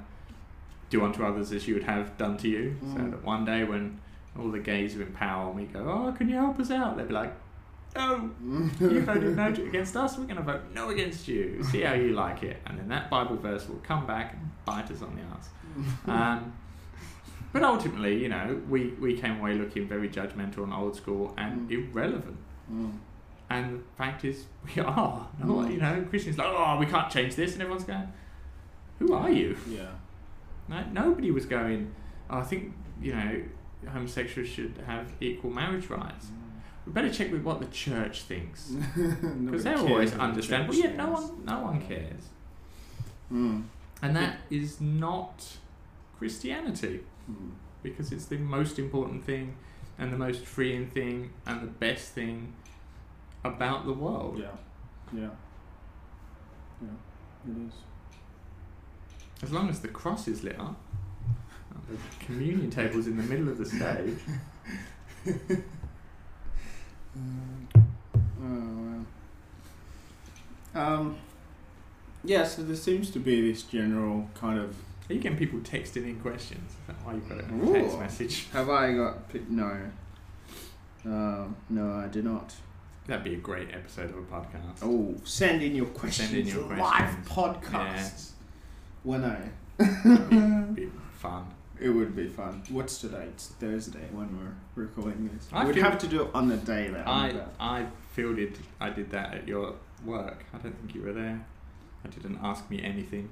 do 0.90 1.04
unto 1.06 1.24
others 1.24 1.52
as 1.52 1.68
you 1.68 1.74
would 1.76 1.84
have 1.84 2.18
done 2.18 2.38
to 2.38 2.48
you. 2.48 2.76
So 2.82 3.00
Mm. 3.00 3.12
that 3.12 3.24
one 3.24 3.46
day 3.46 3.64
when 3.64 4.00
all 4.40 4.52
the 4.52 4.60
gays 4.60 4.96
are 4.96 5.02
in 5.02 5.12
power 5.14 5.48
and 5.48 5.56
we 5.56 5.66
go, 5.66 5.80
oh, 5.80 6.12
can 6.18 6.30
you 6.30 6.36
help 6.36 6.60
us 6.60 6.72
out? 6.72 6.98
They'd 6.98 7.08
be 7.08 7.14
like, 7.14 7.34
no, 7.96 8.30
you 8.80 9.02
voted 9.02 9.36
no 9.36 9.48
against 9.68 9.96
us, 9.98 10.18
we're 10.18 10.26
going 10.26 10.38
to 10.38 10.44
vote 10.44 10.62
no 10.74 10.90
against 10.90 11.28
you. 11.28 11.64
See 11.64 11.82
how 11.82 11.94
you 11.94 12.10
like 12.14 12.44
it. 12.44 12.58
And 12.68 12.78
then 12.78 12.88
that 12.90 13.10
Bible 13.10 13.38
verse 13.38 13.68
will 13.68 13.78
come 13.80 14.06
back 14.06 14.34
and 14.34 14.50
bite 14.66 14.92
us 14.92 15.02
on 15.02 15.16
the 15.16 15.22
ass. 15.24 15.50
Um, 16.08 16.54
but 17.54 17.64
ultimately, 17.64 18.22
you 18.22 18.30
know, 18.30 18.62
we, 18.70 18.88
we 19.00 19.18
came 19.18 19.40
away 19.40 19.54
looking 19.56 19.88
very 19.88 20.10
judgmental 20.10 20.64
and 20.64 20.74
old 20.74 20.96
school 20.96 21.34
and 21.38 21.70
Mm. 21.70 21.92
irrelevant. 21.92 22.38
Mm. 22.72 22.92
And 23.50 23.80
the 23.80 23.84
fact 23.96 24.26
is, 24.26 24.46
we 24.76 24.82
are. 24.84 25.28
Mm. 25.42 25.72
You 25.72 25.78
know, 25.78 26.06
Christians 26.10 26.38
like, 26.38 26.48
oh, 26.50 26.78
we 26.80 26.86
can't 26.86 27.10
change 27.12 27.36
this. 27.36 27.54
And 27.54 27.62
everyone's 27.62 27.86
going, 27.86 28.12
who 29.00 29.14
are 29.14 29.30
you? 29.32 29.56
Yeah. 29.70 29.88
No, 30.68 30.84
nobody 30.92 31.32
was 31.32 31.46
going, 31.46 31.94
oh, 32.30 32.40
I 32.40 32.44
think, 32.44 32.74
you 33.02 33.14
know, 33.16 33.42
homosexuals 33.88 34.50
should 34.50 34.74
have 34.86 35.12
equal 35.20 35.52
marriage 35.52 35.88
rights. 35.90 36.28
We 36.86 36.94
better 36.94 37.12
check 37.12 37.32
with 37.32 37.44
what 37.44 37.60
the 37.60 37.68
church 37.68 38.22
thinks. 38.24 38.72
Because 38.96 39.64
they're 39.64 39.78
always 39.78 40.14
what 40.14 40.36
the 40.36 40.72
Yeah, 40.74 40.96
no 40.96 41.10
one, 41.10 41.46
no 41.46 41.60
one 41.62 41.82
cares. 41.82 42.30
Mm. 43.32 43.64
And 44.02 44.16
that 44.16 44.38
is 44.50 44.80
not 44.80 45.44
Christianity 46.18 47.02
Mm. 47.30 47.52
because 47.84 48.14
it's 48.14 48.26
the 48.28 48.38
most 48.38 48.80
important 48.80 49.22
thing 49.26 49.58
and 49.98 50.14
the 50.14 50.18
most 50.18 50.46
freeing 50.46 50.88
thing 50.88 51.32
and 51.46 51.62
the 51.62 51.68
best 51.68 52.14
thing 52.14 52.54
about 53.44 53.86
the 53.86 53.92
world. 53.92 54.40
Yeah. 54.40 54.56
Yeah. 55.14 55.30
Yeah. 56.82 57.52
It 57.52 57.68
is. 57.68 57.74
As 59.44 59.52
long 59.52 59.68
as 59.70 59.82
the 59.82 59.90
cross 59.90 60.28
is 60.28 60.44
lit 60.44 60.58
up, 60.60 60.80
and 61.74 61.98
the 61.98 62.26
communion 62.26 62.70
table's 62.70 63.08
in 63.08 63.18
the 63.18 63.24
middle 63.24 63.50
of 63.50 63.58
the 63.58 63.66
stage. 63.66 64.18
Oh 68.40 69.04
well. 70.74 70.84
Um. 70.84 71.16
Yeah, 72.24 72.44
so 72.44 72.62
there 72.64 72.76
seems 72.76 73.10
to 73.12 73.20
be 73.20 73.52
this 73.52 73.64
general 73.64 74.30
kind 74.36 74.60
of. 74.60 74.76
Are 75.10 75.14
you 75.14 75.20
getting 75.20 75.38
people 75.38 75.60
texting 75.60 76.04
in 76.04 76.20
questions? 76.20 76.72
Is 76.72 76.78
that 76.88 76.96
why 77.04 77.14
you've 77.14 77.28
got 77.30 77.40
in 77.40 77.62
Ooh. 77.62 77.74
a 77.76 77.82
text 77.82 78.00
message? 78.00 78.48
Have 78.54 78.70
I 78.70 78.94
got 78.94 79.34
no? 79.50 79.80
Um, 81.06 81.56
no, 81.70 81.94
I 81.94 82.08
do 82.08 82.22
not. 82.22 82.54
That'd 83.08 83.24
be 83.24 83.36
a 83.36 83.38
great 83.38 83.70
episode 83.74 84.10
of 84.10 84.18
a 84.18 84.22
podcast. 84.24 84.80
Oh, 84.84 85.16
send 85.24 85.64
in 85.64 85.74
your 85.76 85.86
questions. 85.86 86.30
Send 86.30 86.42
in 86.42 86.54
your 86.54 86.64
live 86.76 87.26
questions. 87.26 87.28
podcasts. 87.30 88.30
When 89.04 89.24
I. 89.24 89.50
It'd 89.80 90.76
be 90.76 90.90
fun. 91.18 91.48
It 91.80 91.90
would 91.90 92.16
be 92.16 92.28
fun. 92.28 92.64
What's 92.70 93.00
today? 93.00 93.26
It's 93.34 93.48
Thursday 93.60 94.08
when 94.12 94.30
we're 94.38 94.84
recording 94.84 95.30
this. 95.34 95.48
I 95.54 95.66
We'd 95.66 95.76
feel- 95.76 95.84
have 95.84 96.00
to 96.00 96.08
do 96.08 96.24
it 96.24 96.30
on 96.34 96.48
the 96.48 96.58
day 96.58 96.88
that 96.90 97.08
I'm 97.08 97.26
I 97.26 97.30
about. 97.30 97.54
I 97.60 97.86
fielded. 98.14 98.58
I 98.80 98.90
did 98.90 99.12
that 99.12 99.34
at 99.36 99.48
your 99.48 99.76
work. 100.04 100.44
I 100.54 100.58
don't 100.58 100.76
think 100.80 100.96
you 100.96 101.04
were 101.04 101.14
there. 101.14 101.46
I 102.04 102.08
didn't 102.10 102.40
ask 102.42 102.68
me 102.70 102.82
anything 102.82 103.30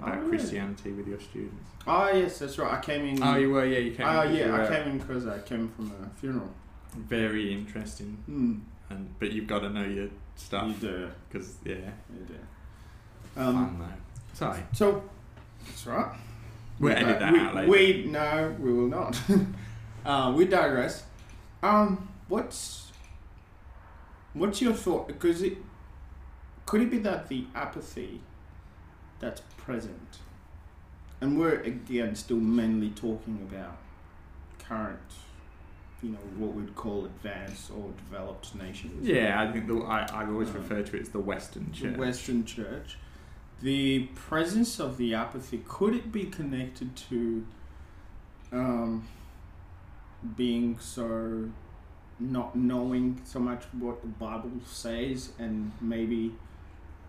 Oh, 0.00 0.04
about 0.04 0.18
really? 0.20 0.28
Christianity 0.38 0.92
with 0.92 1.08
your 1.08 1.20
students. 1.20 1.68
Oh 1.86 2.08
yes, 2.12 2.38
that's 2.38 2.56
right. 2.58 2.72
I 2.72 2.80
came 2.80 3.04
in. 3.04 3.22
Oh, 3.22 3.36
you 3.36 3.50
were. 3.50 3.64
Yeah, 3.64 3.78
you 3.78 3.92
came. 3.94 4.06
Oh 4.06 4.22
you 4.22 4.38
yeah, 4.38 4.54
I 4.54 4.58
were 4.60 4.68
came 4.68 4.88
in 4.92 4.98
because 4.98 5.26
I 5.26 5.38
came 5.40 5.68
from 5.70 5.90
a 5.90 6.08
funeral. 6.20 6.50
Very 6.96 7.52
interesting, 7.52 8.18
Hmm. 8.26 8.58
and 8.90 9.14
but 9.18 9.32
you've 9.32 9.46
got 9.46 9.60
to 9.60 9.70
know 9.70 9.82
your 9.82 10.04
You 10.04 10.10
stuff 10.36 10.80
do. 10.80 11.08
because 11.28 11.56
yeah, 11.64 11.74
You 12.14 12.26
do. 12.28 12.34
Um, 13.36 13.54
fun 13.54 13.78
though. 13.80 13.86
Sorry, 14.34 14.62
so 14.72 15.02
that's 15.66 15.86
right. 15.86 16.14
We'll 16.82 16.96
edit 16.96 17.18
that 17.20 17.32
we, 17.32 17.38
out 17.40 17.54
later. 17.54 17.70
We 17.70 18.04
no, 18.08 18.56
we 18.58 18.72
will 18.72 18.88
not. 18.88 19.18
uh, 20.04 20.32
we 20.36 20.44
digress. 20.44 21.04
Um, 21.62 22.08
what's 22.28 22.92
what's 24.34 24.60
your 24.60 24.74
thought? 24.74 25.06
Because 25.08 25.42
it 25.42 25.56
could 26.66 26.82
it 26.82 26.90
be 26.90 26.98
that 26.98 27.28
the 27.28 27.46
apathy 27.54 28.20
that's 29.20 29.40
present, 29.56 30.18
and 31.20 31.38
we're 31.38 31.60
again 31.60 32.14
still 32.14 32.38
mainly 32.38 32.90
talking 32.90 33.38
about 33.50 33.78
current, 34.58 34.98
you 36.02 36.10
know, 36.10 36.18
what 36.36 36.54
we'd 36.54 36.74
call 36.74 37.04
advanced 37.04 37.70
or 37.70 37.90
developed 37.96 38.54
nations. 38.54 39.06
Yeah, 39.06 39.40
I 39.40 39.52
think 39.52 39.66
the, 39.68 39.78
I 39.82 40.06
I 40.12 40.26
always 40.26 40.48
Uh, 40.50 40.54
refer 40.54 40.82
to 40.82 40.96
it 40.96 41.02
as 41.02 41.08
the 41.10 41.20
Western 41.20 41.66
the 41.70 41.76
Church. 41.76 41.96
Western 41.96 42.44
Church. 42.44 42.98
The 43.62 44.00
presence 44.14 44.80
of 44.80 44.96
the 44.96 45.14
apathy 45.14 45.62
could 45.66 45.94
it 45.94 46.10
be 46.10 46.24
connected 46.24 46.96
to 47.10 47.46
um, 48.50 49.06
being 50.36 50.78
so 50.80 51.48
not 52.18 52.54
knowing 52.54 53.20
so 53.24 53.38
much 53.38 53.64
what 53.78 54.02
the 54.02 54.08
Bible 54.08 54.50
says 54.66 55.30
and 55.38 55.72
maybe 55.80 56.32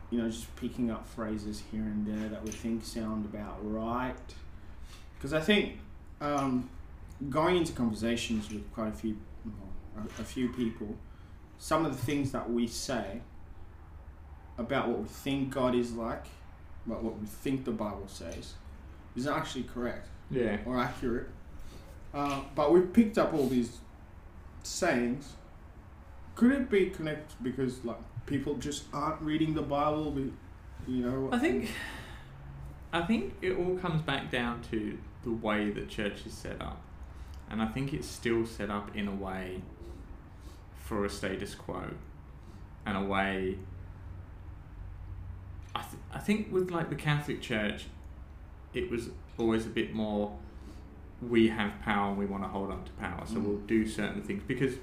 you 0.09 0.21
know 0.21 0.29
just 0.29 0.55
picking 0.55 0.89
up 0.89 1.07
phrases 1.07 1.63
here 1.71 1.81
and 1.81 2.05
there 2.07 2.29
that 2.29 2.43
we 2.43 2.51
think 2.51 2.85
sound 2.85 3.25
about 3.25 3.57
right? 3.61 4.15
Because 5.15 5.33
I 5.33 5.41
think 5.41 5.79
um, 6.21 6.69
going 7.29 7.57
into 7.57 7.73
conversations 7.73 8.49
with 8.51 8.71
quite 8.73 8.89
a 8.89 8.95
few 8.95 9.17
a 10.19 10.23
few 10.23 10.49
people 10.49 10.95
some 11.63 11.85
of 11.85 11.95
the 11.95 12.05
things 12.05 12.31
that 12.33 12.51
we 12.51 12.67
say 12.67 13.21
about 14.57 14.87
what 14.87 14.99
we 14.99 15.07
think 15.07 15.49
God 15.49 15.75
is 15.75 15.93
like, 15.93 16.25
about 16.85 17.03
what 17.03 17.19
we 17.19 17.25
think 17.25 17.65
the 17.65 17.71
Bible 17.71 18.07
says, 18.07 18.53
is 19.15 19.27
actually 19.27 19.63
correct 19.63 20.07
Yeah, 20.29 20.57
or 20.65 20.79
accurate. 20.79 21.29
Uh, 22.13 22.41
but 22.55 22.71
we've 22.71 22.91
picked 22.93 23.17
up 23.17 23.33
all 23.33 23.47
these 23.47 23.79
sayings. 24.63 25.33
Could 26.35 26.51
it 26.51 26.69
be 26.69 26.89
connected 26.89 27.35
because 27.41 27.83
like 27.85 27.97
people 28.25 28.55
just 28.55 28.85
aren't 28.93 29.21
reading 29.21 29.53
the 29.53 29.61
Bible? 29.61 30.11
We, 30.11 30.31
you 30.87 31.05
know. 31.05 31.29
I 31.31 31.39
think 31.39 31.69
I 32.91 33.01
think 33.01 33.33
it 33.41 33.57
all 33.57 33.77
comes 33.77 34.01
back 34.01 34.31
down 34.31 34.61
to 34.71 34.97
the 35.23 35.31
way 35.31 35.69
that 35.71 35.89
church 35.89 36.25
is 36.25 36.33
set 36.33 36.61
up, 36.61 36.81
and 37.49 37.61
I 37.61 37.67
think 37.67 37.93
it's 37.93 38.07
still 38.07 38.45
set 38.45 38.69
up 38.69 38.95
in 38.95 39.07
a 39.07 39.15
way 39.15 39.61
for 40.75 41.05
a 41.05 41.09
status 41.09 41.55
quo, 41.55 41.85
and 42.85 42.97
a 42.97 43.01
way. 43.01 43.57
I 45.75 45.81
th- 45.81 46.01
I 46.13 46.19
think 46.19 46.51
with 46.51 46.71
like 46.71 46.89
the 46.89 46.95
Catholic 46.95 47.41
Church, 47.41 47.85
it 48.73 48.89
was 48.91 49.09
always 49.37 49.65
a 49.65 49.69
bit 49.69 49.93
more. 49.93 50.37
We 51.21 51.47
have 51.49 51.79
power 51.81 52.09
and 52.09 52.17
we 52.17 52.25
want 52.25 52.43
to 52.43 52.49
hold 52.49 52.69
on 52.71 52.83
to 52.83 52.91
power, 52.93 53.23
so 53.25 53.35
Mm. 53.35 53.43
we'll 53.45 53.57
do 53.59 53.87
certain 53.87 54.21
things 54.21 54.43
because 54.45 54.75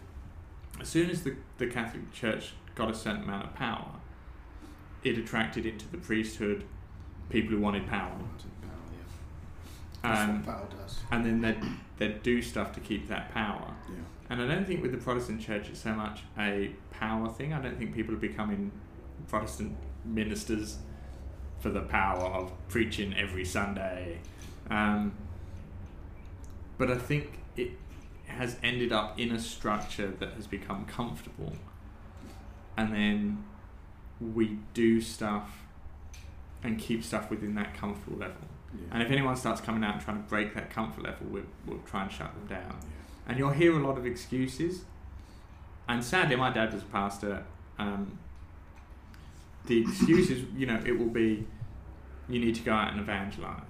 as 0.80 0.88
soon 0.88 1.10
as 1.10 1.22
the 1.22 1.36
the 1.58 1.66
Catholic 1.66 2.12
Church 2.12 2.54
got 2.74 2.90
a 2.90 2.94
certain 2.94 3.22
amount 3.24 3.44
of 3.46 3.54
power, 3.54 3.90
it 5.04 5.18
attracted 5.18 5.66
into 5.66 5.86
the 5.88 5.98
priesthood 5.98 6.64
people 7.28 7.50
who 7.56 7.60
wanted 7.60 7.86
power. 7.86 8.12
Um, 10.02 10.36
what 10.36 10.46
power 10.46 10.66
does. 10.70 10.98
and 11.10 11.26
then 11.26 11.42
they'd, 11.42 11.62
they'd 11.98 12.22
do 12.22 12.40
stuff 12.40 12.72
to 12.72 12.80
keep 12.80 13.06
that 13.08 13.30
power. 13.34 13.74
Yeah. 13.90 13.96
And 14.30 14.40
I 14.40 14.46
don't 14.46 14.66
think 14.66 14.80
with 14.80 14.92
the 14.92 14.96
Protestant 14.98 15.42
church 15.42 15.68
it's 15.68 15.80
so 15.80 15.92
much 15.92 16.22
a 16.38 16.70
power 16.90 17.28
thing. 17.28 17.52
I 17.52 17.60
don't 17.60 17.76
think 17.76 17.94
people 17.94 18.14
are 18.14 18.18
becoming 18.18 18.72
Protestant 19.28 19.76
ministers 20.04 20.78
for 21.60 21.70
the 21.70 21.80
power 21.80 22.24
of 22.24 22.52
preaching 22.68 23.14
every 23.14 23.44
Sunday. 23.44 24.18
Um, 24.70 25.12
but 26.78 26.90
I 26.90 26.96
think 26.96 27.38
it 27.56 27.72
has 28.26 28.56
ended 28.62 28.92
up 28.92 29.18
in 29.18 29.32
a 29.32 29.38
structure 29.38 30.08
that 30.18 30.32
has 30.32 30.46
become 30.46 30.86
comfortable. 30.86 31.52
And 32.76 32.94
then 32.94 33.44
we 34.20 34.58
do 34.72 35.00
stuff 35.00 35.62
and 36.62 36.78
keep 36.78 37.04
stuff 37.04 37.30
within 37.30 37.54
that 37.56 37.74
comfortable 37.74 38.18
level. 38.18 38.48
Yeah. 38.74 38.86
And 38.92 39.02
if 39.02 39.10
anyone 39.10 39.36
starts 39.36 39.60
coming 39.60 39.82
out 39.82 39.94
and 39.94 40.02
trying 40.02 40.22
to 40.22 40.28
break 40.28 40.54
that 40.54 40.70
comfort 40.70 41.04
level, 41.04 41.26
we'll, 41.28 41.42
we'll 41.66 41.80
try 41.80 42.02
and 42.02 42.12
shut 42.12 42.32
them 42.34 42.46
down. 42.46 42.78
And 43.26 43.38
you'll 43.38 43.50
hear 43.50 43.78
a 43.78 43.82
lot 43.86 43.98
of 43.98 44.06
excuses. 44.06 44.84
And 45.88 46.04
sadly, 46.04 46.36
my 46.36 46.50
dad 46.50 46.72
was 46.72 46.82
a 46.82 46.86
pastor. 46.86 47.44
Um, 47.78 48.18
the 49.70 49.80
excuse 49.82 50.30
is, 50.30 50.42
you 50.56 50.66
know, 50.66 50.80
it 50.84 50.98
will 50.98 51.06
be 51.08 51.46
you 52.28 52.38
need 52.40 52.54
to 52.56 52.62
go 52.62 52.72
out 52.72 52.92
and 52.92 53.00
evangelize. 53.00 53.62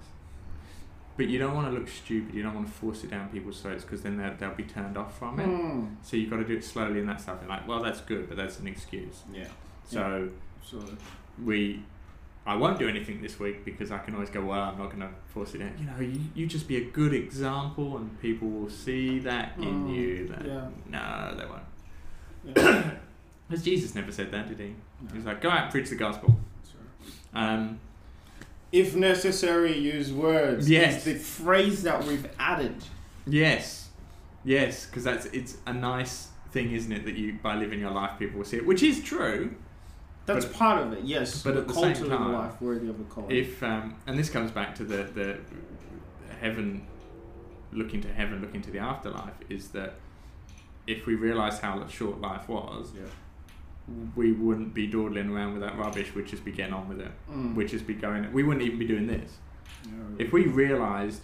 But 1.17 1.27
you 1.27 1.37
don't 1.39 1.53
want 1.53 1.67
to 1.71 1.77
look 1.77 1.87
stupid. 1.87 2.33
You 2.33 2.41
don't 2.43 2.55
want 2.55 2.67
to 2.67 2.73
force 2.73 3.03
it 3.03 3.11
down 3.11 3.29
people's 3.29 3.61
throats 3.61 3.83
because 3.83 4.01
then 4.01 4.17
they'll, 4.17 4.33
they'll 4.37 4.55
be 4.55 4.63
turned 4.63 4.97
off 4.97 5.17
from 5.19 5.39
it. 5.39 5.47
Mm. 5.47 5.95
So 6.01 6.17
you've 6.17 6.29
got 6.29 6.37
to 6.37 6.45
do 6.45 6.55
it 6.55 6.63
slowly 6.63 6.99
and 6.99 7.09
that 7.09 7.21
stuff. 7.21 7.39
And 7.41 7.49
like, 7.49 7.67
well, 7.67 7.81
that's 7.83 8.01
good, 8.01 8.27
but 8.27 8.37
that's 8.37 8.59
an 8.59 8.67
excuse. 8.67 9.21
Yeah. 9.33 9.47
So 9.85 10.29
So 10.63 10.79
we 11.43 11.83
I 12.45 12.55
won't 12.55 12.79
do 12.79 12.87
anything 12.89 13.21
this 13.21 13.39
week 13.39 13.63
because 13.65 13.91
I 13.91 13.99
can 13.99 14.15
always 14.15 14.31
go, 14.31 14.41
well, 14.43 14.61
I'm 14.61 14.77
not 14.79 14.87
going 14.87 15.01
to 15.01 15.09
force 15.33 15.53
it 15.53 15.59
down. 15.59 15.73
You 15.79 15.85
know, 15.85 15.99
you, 15.99 16.21
you 16.33 16.47
just 16.47 16.67
be 16.67 16.77
a 16.77 16.85
good 16.85 17.13
example 17.13 17.97
and 17.97 18.19
people 18.19 18.47
will 18.49 18.69
see 18.69 19.19
that 19.19 19.53
in 19.57 19.85
Mm, 19.87 19.95
you. 19.95 20.27
That, 20.29 20.45
yeah. 20.45 20.67
No, 20.89 21.35
they 21.37 21.45
won't. 21.45 22.57
yeah. 22.57 22.91
Because 23.51 23.65
Jesus 23.65 23.93
never 23.95 24.13
said 24.13 24.31
that, 24.31 24.47
did 24.47 24.59
he? 24.59 24.67
No. 25.01 25.11
He 25.11 25.17
was 25.17 25.25
like, 25.25 25.41
go 25.41 25.49
out 25.49 25.63
and 25.63 25.71
preach 25.71 25.89
the 25.89 25.95
gospel. 25.95 26.39
So- 26.63 26.77
Um, 27.37 27.79
If 28.71 28.95
necessary, 28.95 29.77
use 29.77 30.13
words. 30.13 30.69
Yes. 30.69 30.99
Is 30.99 31.03
the 31.03 31.15
phrase 31.15 31.83
that 31.83 32.05
we've 32.05 32.25
added. 32.39 32.75
yes. 33.27 33.89
Yes, 34.45 34.85
because 34.87 35.03
that's 35.03 35.25
it's 35.27 35.57
a 35.67 35.73
nice 35.73 36.29
thing, 36.51 36.71
isn't 36.71 36.91
it, 36.91 37.03
that 37.05 37.13
you 37.15 37.37
by 37.43 37.53
living 37.55 37.79
your 37.79 37.91
life 37.91 38.17
people 38.17 38.39
will 38.39 38.45
see 38.45 38.57
it, 38.57 38.65
which 38.65 38.81
is 38.81 39.03
true. 39.03 39.53
That's 40.25 40.45
But- 40.45 40.55
part 40.55 40.81
of 40.81 40.93
it, 40.93 41.03
yes. 41.03 41.43
but 41.43 41.55
at 41.57 41.67
the 41.67 41.73
culture 41.73 41.93
same 41.95 42.11
of 42.11 42.17
time, 42.17 42.33
life 42.33 42.59
worthy 42.59 42.87
of 42.89 42.99
a 42.99 43.03
call. 43.03 43.27
If 43.29 43.61
um, 43.61 43.95
and 44.07 44.17
this 44.17 44.29
comes 44.31 44.49
back 44.49 44.73
to 44.75 44.83
the 44.83 45.03
the 45.03 45.37
heaven, 46.39 46.87
looking 47.71 48.01
to 48.01 48.11
heaven, 48.11 48.41
looking 48.41 48.61
to 48.63 48.71
the 48.71 48.79
afterlife, 48.79 49.35
is 49.49 49.67
that 49.69 49.93
if 50.87 51.05
we 51.05 51.13
realise 51.13 51.59
how 51.59 51.85
short 51.87 52.19
life 52.21 52.49
was, 52.49 52.93
yeah. 52.95 53.03
We 54.15 54.31
wouldn't 54.31 54.73
be 54.73 54.87
dawdling 54.87 55.29
around 55.29 55.53
with 55.53 55.61
that 55.61 55.77
rubbish. 55.77 56.13
We'd 56.15 56.27
just 56.27 56.45
be 56.45 56.51
getting 56.51 56.73
on 56.73 56.87
with 56.87 57.01
it. 57.01 57.11
Mm. 57.29 57.55
We'd 57.55 57.67
just 57.69 57.85
be 57.87 57.93
going. 57.93 58.31
We 58.31 58.43
wouldn't 58.43 58.65
even 58.65 58.79
be 58.79 58.85
doing 58.87 59.07
this 59.07 59.37
No. 59.85 59.91
if 60.17 60.31
we 60.31 60.45
realised 60.45 61.21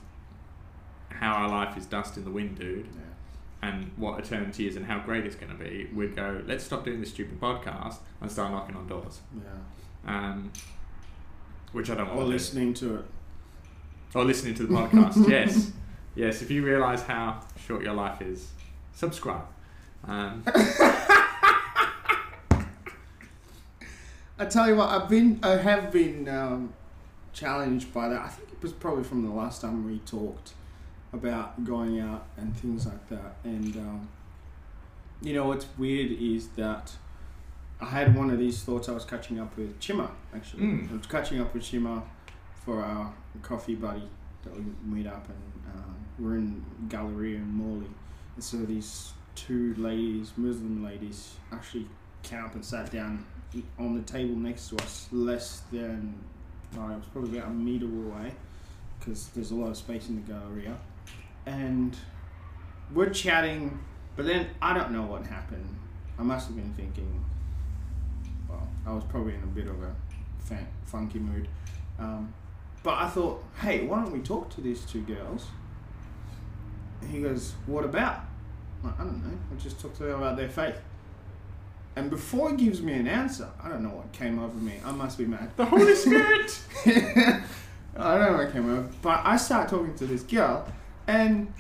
how 1.10 1.34
our 1.34 1.50
life 1.50 1.78
is 1.78 1.86
dust 1.86 2.18
in 2.18 2.24
the 2.26 2.30
wind, 2.32 2.60
dude, 2.60 2.86
Yeah. 2.94 3.70
and 3.70 3.92
what 3.96 4.20
eternity 4.20 4.68
is 4.68 4.76
and 4.76 4.86
how 4.86 5.00
great 5.00 5.26
it's 5.26 5.36
going 5.36 5.52
to 5.52 5.58
be. 5.64 5.90
We'd 5.94 6.16
go. 6.16 6.42
Let's 6.46 6.64
stop 6.64 6.84
doing 6.86 7.00
this 7.00 7.10
stupid 7.12 7.40
podcast 7.40 7.98
and 8.22 8.32
start 8.32 8.52
knocking 8.52 8.76
on 8.76 8.88
doors. 8.88 9.22
Yeah. 9.36 10.14
Um, 10.14 10.52
which 11.72 11.90
I 11.90 11.96
don't 11.96 12.08
Or 12.10 12.16
want 12.16 12.20
to 12.20 12.26
do. 12.26 12.32
listening 12.34 12.74
to 12.76 12.96
it. 12.98 13.06
or 14.16 14.24
listening 14.26 14.56
to 14.56 14.64
the 14.64 14.74
podcast. 14.74 15.28
yes, 15.30 15.72
yes. 16.16 16.42
If 16.42 16.50
you 16.52 16.64
realise 16.66 17.02
how 17.04 17.42
short 17.66 17.84
your 17.84 17.94
life 17.94 18.22
is, 18.22 18.50
subscribe. 18.94 19.46
Um, 20.06 20.44
I 24.40 24.46
tell 24.46 24.68
you 24.68 24.76
what, 24.76 24.90
I've 24.90 25.10
been, 25.10 25.40
I 25.42 25.58
have 25.58 25.92
been 25.92 26.30
um, 26.30 26.74
challenged 27.34 27.94
by 27.94 28.10
that. 28.10 28.22
I 28.22 28.28
think 28.28 28.52
it 28.52 28.62
was 28.62 28.74
probably 28.74 29.04
from 29.04 29.24
the 29.24 29.34
last 29.34 29.62
time 29.62 29.86
we 29.86 30.00
talked 30.00 30.54
about 31.14 31.64
going 31.64 32.00
out 32.00 32.28
and 32.38 32.56
things 32.56 32.86
like 32.86 33.10
that. 33.10 33.36
And 33.44 33.76
um, 33.78 34.10
you 35.22 35.34
know 35.34 35.48
what's 35.48 35.66
weird 35.78 36.12
is 36.12 36.50
that 36.50 36.94
I 37.82 37.86
had 37.86 38.16
one 38.16 38.30
of 38.30 38.38
these 38.38 38.62
thoughts. 38.64 38.90
I 38.90 38.92
was 38.92 39.06
catching 39.06 39.40
up 39.40 39.56
with 39.58 39.80
Chima 39.80 40.10
actually. 40.34 40.64
Mm. 40.64 40.92
I 40.92 40.98
was 40.98 41.08
catching 41.08 41.40
up 41.40 41.54
with 41.54 41.64
Chima 41.64 42.04
for 42.66 42.84
our 42.84 43.14
coffee 43.42 43.76
buddy 43.76 44.08
that 44.44 44.56
we 44.56 44.64
meet 44.84 45.08
up, 45.08 45.28
and 45.30 45.76
um, 45.76 45.96
we're 46.20 46.36
in 46.36 46.64
Galleria 46.90 47.38
in 47.38 47.50
Morley. 47.50 47.90
And 48.36 48.44
so 48.44 48.58
these 48.58 49.14
two 49.36 49.74
ladies, 49.76 50.32
Muslim 50.38 50.84
ladies, 50.84 51.36
actually 51.52 51.88
came 52.24 52.44
up 52.44 52.56
and 52.56 52.66
sat 52.66 52.92
down 52.92 53.26
on 53.80 53.96
the 53.96 54.02
table 54.02 54.36
next 54.36 54.70
to 54.70 54.76
us, 54.78 55.08
less 55.12 55.62
than, 55.72 56.14
oh, 56.78 56.90
it 56.90 56.98
was 56.98 57.08
probably 57.12 57.38
about 57.38 57.50
a 57.50 57.54
meter 57.54 57.86
away, 57.86 58.34
because 59.00 59.28
there's 59.30 59.52
a 59.52 59.56
lot 59.56 59.70
of 59.70 59.78
space 59.78 60.10
in 60.10 60.16
the 60.16 60.34
galleria. 60.34 60.78
And 61.46 61.96
we're 62.94 63.10
chatting, 63.10 63.80
but 64.16 64.26
then 64.26 64.48
I 64.62 64.74
don't 64.78 64.92
know 64.92 65.04
what 65.04 65.26
happened. 65.26 65.78
I 66.20 66.24
must 66.24 66.48
have 66.48 66.56
been 66.56 66.74
thinking, 66.74 67.24
well, 68.50 68.68
I 68.86 68.94
was 68.94 69.04
probably 69.06 69.36
in 69.36 69.44
a 69.44 69.48
bit 69.48 69.68
of 69.68 69.82
a 69.82 69.96
fan- 70.40 70.68
funky 70.86 71.20
mood. 71.20 71.48
Um, 72.00 72.34
but 72.84 72.96
I 72.96 73.08
thought, 73.10 73.44
hey, 73.62 73.86
why 73.86 74.02
don't 74.04 74.12
we 74.12 74.20
talk 74.20 74.50
to 74.56 74.62
these 74.62 74.82
two 74.82 75.02
girls? 75.02 75.48
He 77.10 77.22
goes, 77.22 77.54
what 77.66 77.86
about? 77.86 78.22
Like, 78.84 79.00
I 79.00 79.04
don't 79.04 79.24
know. 79.24 79.38
I 79.52 79.60
just 79.60 79.80
talked 79.80 79.98
to 79.98 80.04
them 80.04 80.22
about 80.22 80.38
their 80.38 80.50
faith. 80.50 80.80
And 81.98 82.12
before 82.12 82.52
he 82.52 82.58
gives 82.58 82.80
me 82.80 82.94
an 82.94 83.08
answer, 83.08 83.50
I 83.60 83.70
don't 83.70 83.82
know 83.82 83.90
what 83.90 84.12
came 84.12 84.38
over 84.38 84.56
me. 84.56 84.74
I 84.86 84.92
must 84.92 85.18
be 85.18 85.26
mad. 85.26 85.50
The 85.58 85.66
Holy 85.66 85.96
Spirit. 85.96 86.60
I 86.86 88.18
don't 88.18 88.32
know 88.32 88.38
what 88.38 88.54
came 88.54 88.70
over, 88.70 88.88
but 89.02 89.22
I 89.24 89.36
start 89.38 89.68
talking 89.68 89.96
to 89.96 90.06
this 90.06 90.22
girl, 90.22 90.72
and 91.08 91.52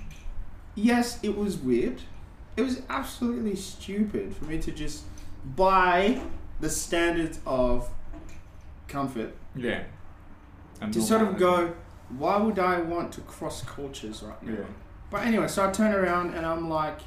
yes, 0.75 1.17
it 1.23 1.35
was 1.35 1.57
weird. 1.57 2.01
It 2.55 2.61
was 2.61 2.83
absolutely 2.87 3.55
stupid 3.55 4.35
for 4.35 4.45
me 4.45 4.59
to 4.59 4.71
just 4.71 5.05
buy 5.55 6.21
the 6.59 6.69
standards 6.69 7.39
of 7.47 7.89
comfort 8.87 9.35
yeah. 9.55 9.85
And 10.79 10.93
to 10.93 11.01
sort 11.01 11.23
of 11.23 11.37
go, 11.37 11.73
why 12.15 12.37
would 12.37 12.59
I 12.59 12.79
want 12.81 13.11
to 13.13 13.21
cross 13.21 13.63
cultures 13.63 14.21
right 14.21 14.41
now? 14.43 14.53
Yeah. 14.53 14.65
But 15.09 15.25
anyway, 15.25 15.47
so 15.47 15.67
I 15.67 15.71
turn 15.71 15.93
around 15.93 16.35
and 16.35 16.45
I'm 16.45 16.69
like, 16.69 16.99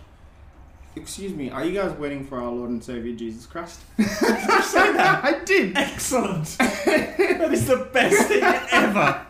excuse 0.97 1.35
me, 1.35 1.51
are 1.51 1.65
you 1.65 1.73
guys 1.73 1.93
waiting 1.99 2.27
for 2.27 2.41
our 2.41 2.51
Lord 2.51 2.71
and 2.71 2.83
Savior 2.83 3.15
Jesus 3.15 3.47
Christ? 3.47 3.81
Did 3.97 4.07
you 4.07 4.63
say 4.63 4.93
that? 4.93 5.25
I 5.25 5.45
did. 5.45 5.77
Excellent. 5.77 6.47
that 6.59 7.51
is 7.53 7.67
the 7.67 7.89
best 7.93 8.29
thing 8.29 8.43
ever. 8.43 9.27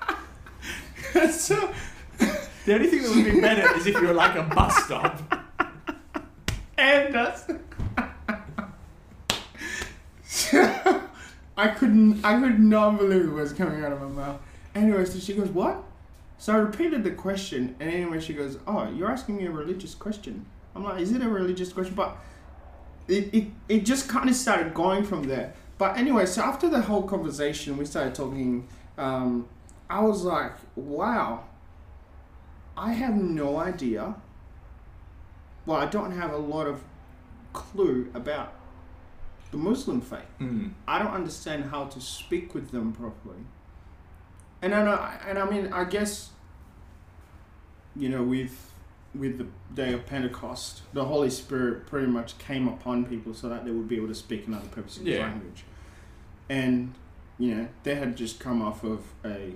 so, 1.33 1.73
The 2.65 2.75
only 2.75 2.89
thing 2.89 3.03
that 3.03 3.11
would 3.15 3.25
be 3.25 3.41
better 3.41 3.77
is 3.77 3.87
if 3.87 3.95
you 3.95 4.07
were 4.07 4.15
like 4.15 4.37
a 4.37 4.43
bus 4.55 4.85
stop. 4.85 5.21
and 6.79 7.17
us. 7.17 7.47
I 11.57 11.69
couldn't, 11.69 12.25
I 12.25 12.41
could 12.41 12.59
not 12.59 12.97
believe 12.97 13.27
what 13.27 13.43
was 13.43 13.53
coming 13.53 13.85
out 13.85 13.93
of 13.93 14.01
my 14.01 14.09
mouth. 14.09 14.41
Anyway, 14.75 15.05
so 15.05 15.19
she 15.19 15.35
goes, 15.35 15.49
what? 15.49 15.83
So 16.39 16.55
I 16.55 16.57
repeated 16.57 17.05
the 17.05 17.11
question, 17.11 17.77
and 17.81 17.91
anyway, 17.91 18.21
she 18.21 18.33
goes, 18.33 18.59
oh, 18.67 18.91
you're 18.91 19.11
asking 19.11 19.37
me 19.37 19.45
a 19.45 19.51
religious 19.51 19.95
question. 19.95 20.47
I'm 20.75 20.85
like, 20.85 21.01
is 21.01 21.13
it 21.13 21.23
a 21.23 21.29
religious 21.29 21.73
question? 21.73 21.95
But 21.95 22.17
it, 23.09 23.35
it, 23.35 23.47
it 23.69 23.85
just 23.85 24.09
kind 24.09 24.29
of 24.29 24.37
started 24.37 24.73
going 24.75 25.05
from 25.05 25.25
there. 25.25 25.55
But 25.79 25.97
anyway, 25.97 26.27
so 26.27 26.43
after 26.43 26.69
the 26.69 26.83
whole 26.83 27.03
conversation, 27.03 27.77
we 27.77 27.85
started 27.85 28.15
talking. 28.15 28.69
Um, 28.99 29.49
I 29.89 30.01
was 30.01 30.25
like, 30.25 30.53
wow, 30.77 31.45
I 32.77 32.93
have 32.93 33.15
no 33.15 33.57
idea. 33.57 34.15
Well, 35.67 35.79
I 35.79 35.87
don't 35.87 36.13
have 36.13 36.33
a 36.33 36.39
lot 36.39 36.67
of 36.67 36.83
clue 37.53 38.11
about 38.15 38.55
the 39.51 39.57
Muslim 39.57 40.01
faith. 40.01 40.21
Mm. 40.39 40.73
I 40.87 40.99
don't 40.99 41.13
understand 41.13 41.65
how 41.67 41.87
to 41.87 42.01
speak 42.01 42.55
with 42.55 42.71
them 42.71 42.93
properly. 42.93 43.45
And 44.63 44.75
I 44.75 44.85
know, 44.85 45.09
and 45.27 45.39
I 45.39 45.49
mean, 45.49 45.73
I 45.73 45.85
guess, 45.85 46.31
you 47.97 48.09
know, 48.09 48.23
with 48.23 48.73
with 49.15 49.39
the 49.39 49.47
day 49.75 49.93
of 49.93 50.07
Pentecost, 50.07 50.83
the 50.93 51.05
Holy 51.05 51.31
Spirit 51.31 51.87
pretty 51.87 52.07
much 52.07 52.39
came 52.39 52.69
upon 52.69 53.05
people 53.07 53.35
so 53.35 53.49
that 53.49 53.65
they 53.65 53.71
would 53.71 53.89
be 53.89 53.97
able 53.97 54.09
to 54.09 54.15
speak 54.15 54.47
another 54.47 54.69
person's 54.69 55.07
Yeah. 55.09 55.23
language. 55.23 55.65
And 56.49 56.95
you 57.39 57.55
know, 57.55 57.69
they 57.85 57.95
had 57.95 58.17
just 58.17 58.39
come 58.39 58.61
off 58.61 58.85
of 58.85 59.03
a 59.25 59.55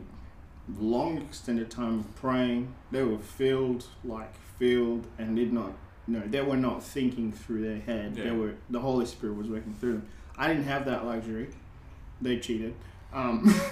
long 0.79 1.19
extended 1.19 1.71
time 1.71 1.99
of 2.01 2.17
praying. 2.17 2.75
They 2.91 3.03
were 3.03 3.19
filled, 3.19 3.85
like 4.03 4.33
filled, 4.59 5.07
and 5.19 5.37
did 5.37 5.53
not. 5.53 5.73
No, 6.07 6.21
they 6.21 6.41
were 6.41 6.57
not 6.57 6.83
thinking 6.83 7.31
through 7.33 7.61
their 7.63 7.81
head. 7.81 8.15
They 8.15 8.31
were. 8.31 8.55
The 8.71 8.81
Holy 8.81 9.05
Spirit 9.07 9.37
was 9.37 9.49
working 9.49 9.75
through 9.75 9.93
them. 9.95 10.09
I 10.39 10.49
didn't 10.49 10.65
have 10.65 10.87
that 10.87 11.05
luxury. 11.05 11.49
They 12.23 12.39
cheated. 12.39 12.75
Um, 13.13 13.45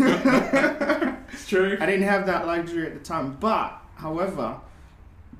It's 1.33 1.49
true. 1.49 1.77
I 1.81 1.87
didn't 1.87 2.07
have 2.07 2.27
that 2.27 2.47
luxury 2.47 2.87
at 2.87 2.95
the 2.95 3.01
time. 3.01 3.37
But, 3.41 3.81
however, 3.97 4.61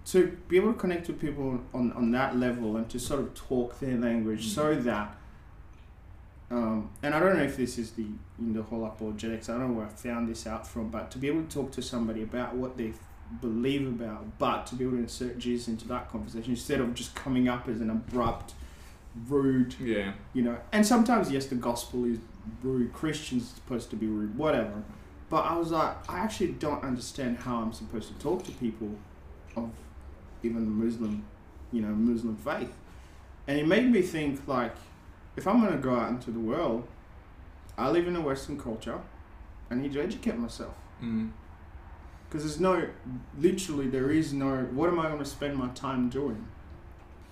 to 0.07 0.37
be 0.49 0.57
able 0.57 0.73
to 0.73 0.79
connect 0.79 1.07
with 1.09 1.21
people 1.21 1.61
on, 1.73 1.93
on 1.93 2.11
that 2.13 2.37
level 2.37 2.77
and 2.77 2.89
to 2.91 2.99
sort 2.99 3.21
of 3.21 3.35
talk 3.35 3.79
their 3.81 3.97
language 3.97 4.49
so 4.49 4.75
that, 4.75 5.17
um, 6.51 6.91
and 7.03 7.15
I 7.15 7.21
don't 7.21 7.37
know 7.37 7.45
if 7.45 7.57
this 7.57 7.79
is 7.79 7.93
the 7.93 8.07
in 8.39 8.53
the 8.53 8.63
whole 8.63 8.85
apologetics, 8.85 9.49
I 9.49 9.53
don't 9.59 9.69
know 9.69 9.75
where 9.79 9.87
I 9.87 9.91
found 9.91 10.29
this 10.29 10.47
out 10.47 10.67
from, 10.67 10.89
but 10.89 11.11
to 11.13 11.19
be 11.19 11.29
able 11.29 11.43
to 11.43 11.49
talk 11.49 11.71
to 11.73 11.83
somebody 11.83 12.23
about 12.23 12.55
what 12.57 12.77
they 12.77 12.93
believe 13.41 13.87
about, 13.87 14.39
but 14.39 14.67
to 14.67 14.75
be 14.75 14.85
able 14.85 14.97
to 14.97 15.03
insert 15.05 15.39
Jesus 15.39 15.69
into 15.69 15.89
that 15.89 16.11
conversation 16.11 16.51
instead 16.51 16.81
of 16.81 16.95
just 16.95 17.15
coming 17.15 17.49
up 17.49 17.69
as 17.69 17.81
an 17.81 17.89
abrupt, 17.89 18.55
rude, 19.29 19.75
Yeah. 19.79 20.13
you 20.33 20.43
know 20.43 20.57
and 20.73 20.87
sometimes 20.87 21.31
yes 21.31 21.45
the 21.47 21.55
gospel 21.55 22.07
is 22.07 22.19
rude 22.63 22.95
christians 22.95 23.43
are 23.43 23.57
supposed 23.57 23.91
to 23.91 23.97
be 23.97 24.07
rude 24.07 24.39
whatever 24.39 24.83
but 25.29 25.43
i 25.45 25.55
was 25.55 25.71
like 25.71 25.95
i 26.11 26.19
actually 26.21 26.53
don't 26.53 26.83
understand 26.83 27.37
how 27.37 27.57
i'm 27.59 27.75
supposed 27.75 28.09
to 28.09 28.15
talk 28.15 28.43
to 28.45 28.53
people 28.53 28.89
of 29.55 29.69
even 30.43 30.65
the 30.65 30.71
muslim 30.71 31.25
you 31.73 31.81
know 31.83 31.89
muslim 31.89 32.37
faith 32.37 32.73
and 33.47 33.59
it 33.59 33.67
made 33.67 33.91
me 33.91 34.03
think 34.03 34.47
like 34.47 34.75
if 35.37 35.47
i'm 35.47 35.61
going 35.61 35.73
to 35.73 35.79
go 35.79 35.95
out 35.97 36.11
into 36.11 36.31
the 36.31 36.39
world 36.41 36.87
i 37.79 37.89
live 37.89 38.07
in 38.07 38.17
a 38.17 38.21
western 38.21 38.59
culture 38.59 38.99
i 39.71 39.75
need 39.75 39.93
to 39.93 40.01
educate 40.01 40.37
myself 40.37 40.75
Mm. 41.03 41.31
because 42.29 42.45
there's 42.45 42.61
no 42.61 42.87
literally 43.39 43.89
there 43.89 44.11
is 44.13 44.33
no 44.33 44.59
what 44.73 44.89
am 44.89 45.01
i 45.01 45.07
going 45.09 45.19
to 45.19 45.25
spend 45.25 45.57
my 45.57 45.67
time 45.69 46.09
doing 46.09 46.47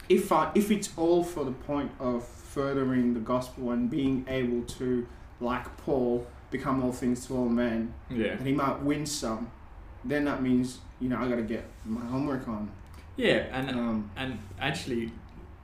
if 0.08 0.32
i 0.32 0.50
if 0.56 0.70
it's 0.72 0.90
all 0.96 1.22
for 1.22 1.44
the 1.44 1.52
point 1.52 1.92
of 2.00 2.26
furthering 2.26 3.14
the 3.14 3.20
gospel 3.20 3.70
and 3.70 3.88
being 3.90 4.24
able 4.28 4.62
to 4.62 5.06
like 5.40 5.64
paul 5.76 6.26
become 6.50 6.82
all 6.82 6.90
things 6.90 7.26
to 7.26 7.36
all 7.36 7.48
men 7.48 7.94
Yeah. 8.10 8.32
and 8.32 8.44
he 8.44 8.52
might 8.52 8.82
win 8.82 9.06
some 9.06 9.52
then 10.04 10.24
that 10.24 10.42
means 10.42 10.78
you 10.98 11.08
know 11.08 11.18
i 11.18 11.28
got 11.28 11.36
to 11.36 11.42
get 11.42 11.64
my 11.86 12.04
homework 12.06 12.48
on 12.48 12.72
Yeah, 13.20 13.44
and 13.52 13.68
um, 13.70 14.10
and 14.16 14.38
actually, 14.58 15.12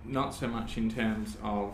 not 0.04 0.34
so 0.34 0.46
much 0.46 0.76
in 0.76 0.90
terms 0.90 1.36
of 1.42 1.72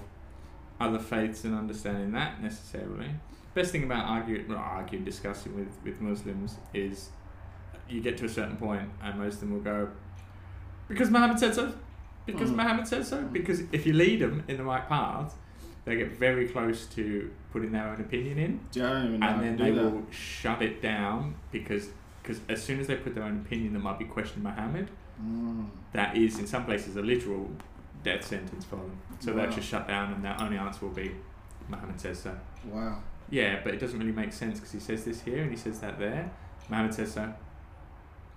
other 0.80 0.98
faiths 1.00 1.42
and 1.44 1.54
understanding 1.56 2.12
that 2.12 2.40
necessarily. 2.40 3.10
Best 3.54 3.72
thing 3.72 3.82
about 3.84 4.04
arguing, 4.06 4.48
well, 4.48 4.58
arguing, 4.58 5.04
discussing 5.04 5.56
with 5.56 5.68
with 5.84 6.00
Muslims 6.00 6.56
is 6.72 7.08
you 7.88 8.00
get 8.00 8.16
to 8.18 8.24
a 8.26 8.28
certain 8.28 8.56
point 8.56 8.88
and 9.02 9.18
most 9.18 9.34
of 9.34 9.40
them 9.40 9.52
will 9.54 9.60
go 9.60 9.88
because 10.88 11.10
Muhammad 11.10 11.38
said 11.40 11.52
so, 11.54 11.74
because 12.26 12.50
Mhm. 12.50 12.56
Muhammad 12.56 12.86
said 12.86 13.04
so. 13.04 13.22
Because 13.22 13.60
if 13.72 13.84
you 13.86 13.92
lead 13.92 14.20
them 14.20 14.44
in 14.48 14.56
the 14.58 14.64
right 14.64 14.88
path, 14.88 15.34
they 15.84 15.96
get 15.96 16.16
very 16.16 16.46
close 16.48 16.86
to 16.86 17.30
putting 17.52 17.72
their 17.72 17.88
own 17.88 18.00
opinion 18.00 18.38
in 18.38 18.60
I 18.76 18.78
don't 18.78 19.06
even 19.06 19.20
know 19.20 19.26
how 19.26 19.32
and 19.34 19.42
then 19.42 19.56
they 19.56 19.70
that. 19.72 19.82
will 19.92 20.06
shut 20.10 20.62
it 20.62 20.80
down 20.80 21.34
because 21.50 21.88
because 22.22 22.40
as 22.48 22.62
soon 22.62 22.78
as 22.78 22.86
they 22.86 22.94
put 22.96 23.14
their 23.16 23.24
own 23.24 23.38
opinion 23.44 23.72
that 23.72 23.80
might 23.80 23.98
be 23.98 24.04
questioning 24.04 24.44
Muhammad, 24.44 24.88
Mm. 25.22 25.66
that 25.92 26.16
is 26.16 26.38
in 26.38 26.46
some 26.46 26.64
places 26.64 26.96
a 26.96 27.02
literal 27.02 27.50
death 28.02 28.24
sentence 28.26 28.64
for 28.64 28.76
them. 28.76 28.96
So 29.20 29.32
Wow. 29.32 29.42
they'll 29.42 29.52
just 29.52 29.68
shut 29.68 29.86
down, 29.86 30.12
and 30.12 30.24
their 30.24 30.36
only 30.40 30.56
answer 30.58 30.86
will 30.86 30.92
be 30.94 31.14
Muhammad 31.68 32.00
says 32.00 32.18
so. 32.20 32.36
wow 32.66 32.98
Yeah, 33.30 33.60
but 33.62 33.74
it 33.74 33.78
doesn't 33.80 33.98
really 33.98 34.12
make 34.12 34.32
sense 34.32 34.58
because 34.58 34.72
he 34.72 34.80
says 34.80 35.04
this 35.04 35.22
here 35.22 35.42
and 35.42 35.50
he 35.50 35.56
says 35.56 35.78
that 35.80 35.98
there. 35.98 36.30
Muhammad 36.68 36.92
says 36.94 37.12
so. 37.12 37.32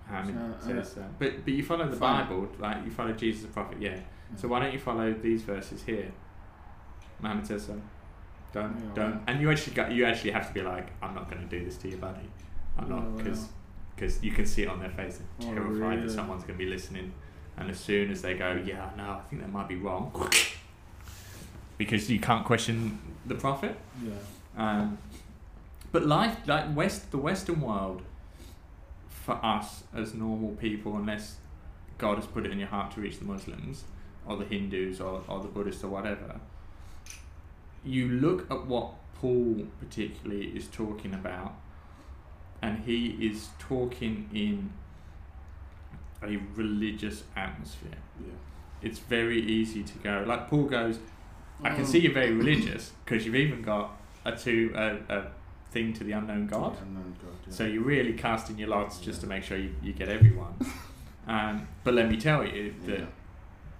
Muhammad 0.08 0.54
So, 0.62 0.68
says 0.68 0.92
so. 0.92 1.04
But 1.18 1.44
but 1.44 1.52
you 1.52 1.62
follow 1.64 1.88
the 1.88 1.96
Fine. 1.96 2.24
Bible, 2.28 2.48
like 2.58 2.84
you 2.84 2.90
follow 2.90 3.12
Jesus 3.12 3.42
the 3.42 3.48
prophet, 3.48 3.78
yeah. 3.80 3.98
So 4.36 4.48
why 4.48 4.60
don't 4.60 4.72
you 4.72 4.78
follow 4.78 5.12
these 5.12 5.42
verses 5.42 5.82
here? 5.82 6.10
Muhammad 7.20 7.46
says 7.46 7.66
so. 7.66 7.80
Don't 8.52 8.76
Yeah, 8.78 8.94
don't. 8.94 9.22
And 9.26 9.40
you 9.40 9.50
actually 9.50 9.74
got 9.74 9.90
you 9.90 10.04
actually 10.04 10.30
have 10.32 10.46
to 10.48 10.54
be 10.54 10.62
like, 10.62 10.88
I'm 11.02 11.14
not 11.14 11.28
going 11.30 11.42
to 11.42 11.58
do 11.58 11.64
this 11.64 11.76
to 11.78 11.88
you, 11.88 11.96
buddy. 11.96 12.28
I'm 12.78 12.84
Oh, 12.92 12.96
not 12.96 13.16
because 13.16 13.40
wow. 13.40 13.48
Because 13.96 14.22
you 14.22 14.30
can 14.30 14.46
see 14.46 14.62
it 14.62 14.68
on 14.68 14.78
their 14.78 14.90
face. 14.90 15.18
They're 15.38 15.50
Oh, 15.50 15.54
terrified 15.54 15.78
really? 15.96 16.02
that 16.02 16.10
someone's 16.12 16.44
going 16.44 16.58
to 16.58 16.64
be 16.64 16.70
listening. 16.70 17.12
And 17.56 17.70
as 17.70 17.80
soon 17.80 18.10
as 18.10 18.20
they 18.22 18.34
go, 18.34 18.60
yeah, 18.64 18.90
no, 18.96 19.04
I 19.04 19.20
think 19.28 19.40
that 19.42 19.50
might 19.50 19.66
be 19.68 19.76
wrong, 19.76 20.12
because 21.78 22.10
you 22.10 22.20
can't 22.20 22.44
question 22.44 22.98
the 23.24 23.34
prophet. 23.34 23.76
yeah 24.04 24.12
Um, 24.56 24.98
but 25.92 26.06
life, 26.06 26.36
like 26.46 26.74
West, 26.76 27.10
the 27.10 27.18
Western 27.18 27.60
world, 27.62 28.02
for 29.08 29.42
us 29.44 29.84
as 29.94 30.12
normal 30.14 30.50
people, 30.50 30.96
unless 30.96 31.36
God 31.98 32.16
has 32.16 32.26
put 32.26 32.44
it 32.46 32.52
in 32.52 32.58
your 32.58 32.68
heart 32.68 32.92
to 32.92 33.00
reach 33.00 33.18
the 33.18 33.24
Muslims 33.24 33.84
or 34.26 34.36
the 34.36 34.44
Hindus 34.44 35.00
or, 35.00 35.22
or 35.26 35.40
the 35.40 35.48
Buddhists 35.48 35.82
or 35.82 35.88
whatever, 35.88 36.38
you 37.84 38.08
look 38.08 38.50
at 38.50 38.66
what 38.66 38.92
Paul 39.20 39.66
particularly 39.80 40.48
is 40.48 40.66
talking 40.66 41.14
about, 41.14 41.54
and 42.62 42.78
he 42.84 43.06
is 43.20 43.48
talking 43.58 44.28
in 44.34 44.70
a 46.22 46.36
religious 46.54 47.24
atmosphere 47.36 47.90
yeah 48.20 48.32
it's 48.82 48.98
very 48.98 49.40
easy 49.40 49.82
to 49.82 49.98
go 49.98 50.24
like 50.26 50.48
Paul 50.48 50.64
goes 50.64 50.98
I 51.64 51.70
can 51.70 51.84
Mm. 51.84 51.86
see 51.86 51.98
you're 52.00 52.12
very 52.12 52.32
religious 52.32 52.92
because 53.04 53.24
you've 53.24 53.34
even 53.34 53.62
got 53.62 53.90
a 54.26 54.32
two 54.36 54.72
a, 54.74 54.96
a 55.08 55.26
thing 55.70 55.92
to 55.94 56.04
the 56.04 56.12
unknown 56.12 56.46
God. 56.46 56.74
Yeah, 56.74 56.82
unknown 56.82 57.16
God, 57.22 57.32
yeah. 57.46 57.52
So 57.54 57.64
you're 57.64 57.82
really 57.82 58.12
casting 58.12 58.58
your 58.58 58.68
lots 58.68 58.98
just 59.00 59.20
to 59.22 59.26
make 59.26 59.42
sure 59.42 59.56
you, 59.56 59.74
you 59.82 59.92
get 59.94 60.08
everyone. 60.10 60.54
um, 61.26 61.66
but 61.82 61.94
let 61.94 62.08
me 62.10 62.18
tell 62.18 62.44
you 62.46 62.74
that 62.86 62.98
Yeah. 63.00 63.04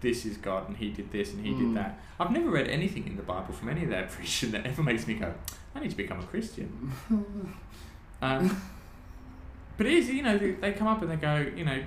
this 0.01 0.25
is 0.25 0.37
God 0.39 0.69
and 0.69 0.77
He 0.79 0.91
did 0.91 1.13
this 1.13 1.33
and 1.35 1.45
He 1.45 1.53
Mm. 1.53 1.59
did 1.59 1.75
that. 1.77 2.01
I've 2.19 2.31
never 2.31 2.49
read 2.51 2.69
anything 2.69 3.07
in 3.07 3.17
the 3.17 3.23
Bible 3.23 3.53
from 3.53 3.69
any 3.69 3.85
of 3.85 3.91
their 3.91 4.07
preaching 4.11 4.51
that 4.53 4.65
ever 4.67 4.83
makes 4.83 5.07
me 5.07 5.15
go, 5.15 5.35
I 5.75 5.81
need 5.81 5.91
to 5.91 5.97
become 5.97 6.21
a 6.21 6.25
Christian. 6.25 6.93
Um, 8.23 8.61
but 9.77 9.87
it 9.87 9.93
is, 9.93 10.09
you 10.11 10.23
know, 10.23 10.37
they, 10.39 10.53
they 10.53 10.73
come 10.73 10.87
up 10.87 11.03
and 11.03 11.11
they 11.11 11.17
go, 11.17 11.37
you 11.55 11.65
know, 11.65 11.83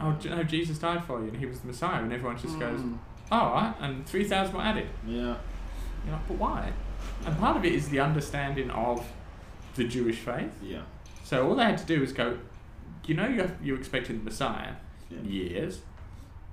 oh, 0.00 0.12
J- 0.20 0.30
no, 0.30 0.42
Jesus 0.42 0.78
died 0.78 1.04
for 1.04 1.20
you 1.20 1.28
and 1.28 1.36
He 1.36 1.46
was 1.46 1.60
the 1.60 1.66
Messiah, 1.68 2.02
and 2.02 2.12
everyone 2.12 2.36
just 2.38 2.58
goes, 2.58 2.80
Mm. 2.80 2.98
oh, 3.32 3.36
all 3.36 3.52
right, 3.54 3.74
and 3.80 4.06
3,000 4.06 4.54
were 4.54 4.60
added. 4.62 4.86
Yeah. 5.06 5.36
You're 6.04 6.12
like, 6.12 6.28
but 6.28 6.36
why? 6.38 6.72
And 7.26 7.38
part 7.38 7.56
of 7.56 7.64
it 7.64 7.72
is 7.72 7.88
the 7.88 8.00
understanding 8.00 8.70
of 8.70 9.06
the 9.74 9.84
Jewish 9.84 10.16
faith. 10.18 10.50
Yeah. 10.62 10.82
So 11.24 11.46
all 11.48 11.54
they 11.54 11.64
had 11.64 11.78
to 11.78 11.84
do 11.86 12.00
was 12.00 12.12
go, 12.12 12.38
you 13.06 13.14
know, 13.14 13.26
you 13.28 13.50
you're 13.62 13.78
expecting 13.78 14.18
the 14.18 14.24
Messiah, 14.24 14.72
Yeah. 15.10 15.20
years, 15.22 15.80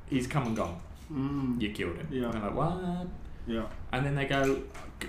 he's 0.09 0.27
come 0.27 0.47
and 0.47 0.55
gone. 0.55 0.79
Mm. 1.11 1.61
You 1.61 1.71
killed 1.71 1.97
him. 1.97 2.07
Yeah. 2.11 2.25
And 2.25 2.33
they're 2.33 2.41
like, 2.41 2.55
what? 2.55 3.07
Yeah. 3.47 3.63
And 3.95 4.05
then 4.05 4.13
they 4.15 4.25
go, 4.25 4.62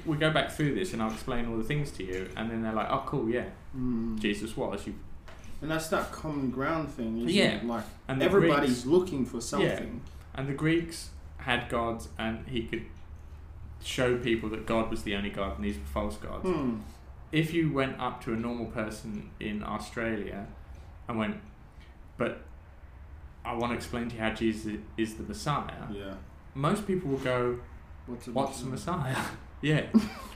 we 0.04 0.16
go 0.16 0.30
back 0.30 0.52
through 0.52 0.76
this 0.76 0.92
and 0.92 1.02
I'll 1.02 1.10
explain 1.12 1.48
all 1.48 1.56
the 1.56 1.64
things 1.64 1.90
to 1.92 2.04
you. 2.04 2.30
And 2.36 2.48
then 2.48 2.62
they're 2.62 2.72
like, 2.72 2.88
oh, 2.88 3.02
cool, 3.06 3.28
yeah, 3.28 3.46
Mm. 3.76 4.16
Jesus 4.20 4.56
was. 4.56 4.86
You, 4.86 4.94
And 5.60 5.68
that's 5.70 5.88
that 5.88 6.12
common 6.12 6.50
ground 6.50 6.88
thing, 6.90 7.16
isn't 7.18 7.28
Yeah. 7.28 7.56
it? 7.56 7.64
Like 7.66 7.84
and 8.06 8.22
everybody's 8.22 8.82
Greeks, 8.84 8.86
looking 8.86 9.26
for 9.26 9.40
something. 9.40 10.00
Yeah. 10.04 10.38
and 10.38 10.48
the 10.48 10.52
Greeks 10.54 11.10
had 11.38 11.68
gods, 11.68 12.08
and 12.18 12.46
he 12.46 12.62
could 12.62 12.84
show 13.82 14.16
people 14.18 14.48
that 14.50 14.66
God 14.66 14.88
was 14.90 15.02
the 15.02 15.14
only 15.16 15.30
God 15.30 15.56
and 15.56 15.64
these 15.64 15.76
were 15.78 15.84
false 15.84 16.16
gods. 16.16 16.48
Hmm. 16.48 16.76
If 17.32 17.52
you 17.52 17.72
went 17.72 17.98
up 18.00 18.22
to 18.24 18.32
a 18.32 18.36
normal 18.36 18.66
person 18.66 19.30
in 19.40 19.62
Australia 19.64 20.46
and 21.08 21.18
went, 21.18 21.36
but 22.16 22.42
I 23.44 23.54
want 23.54 23.72
to 23.72 23.76
explain 23.76 24.08
to 24.10 24.14
you 24.16 24.20
how 24.22 24.30
Jesus 24.30 24.78
is 24.96 25.14
the 25.16 25.24
Messiah, 25.24 25.86
Yeah. 25.92 26.14
most 26.54 26.86
people 26.86 27.10
will 27.10 27.18
go, 27.18 27.58
What's 28.06 28.26
a 28.26 28.30
What's 28.32 28.60
the 28.60 28.66
Messiah? 28.66 29.16
yeah, 29.62 29.86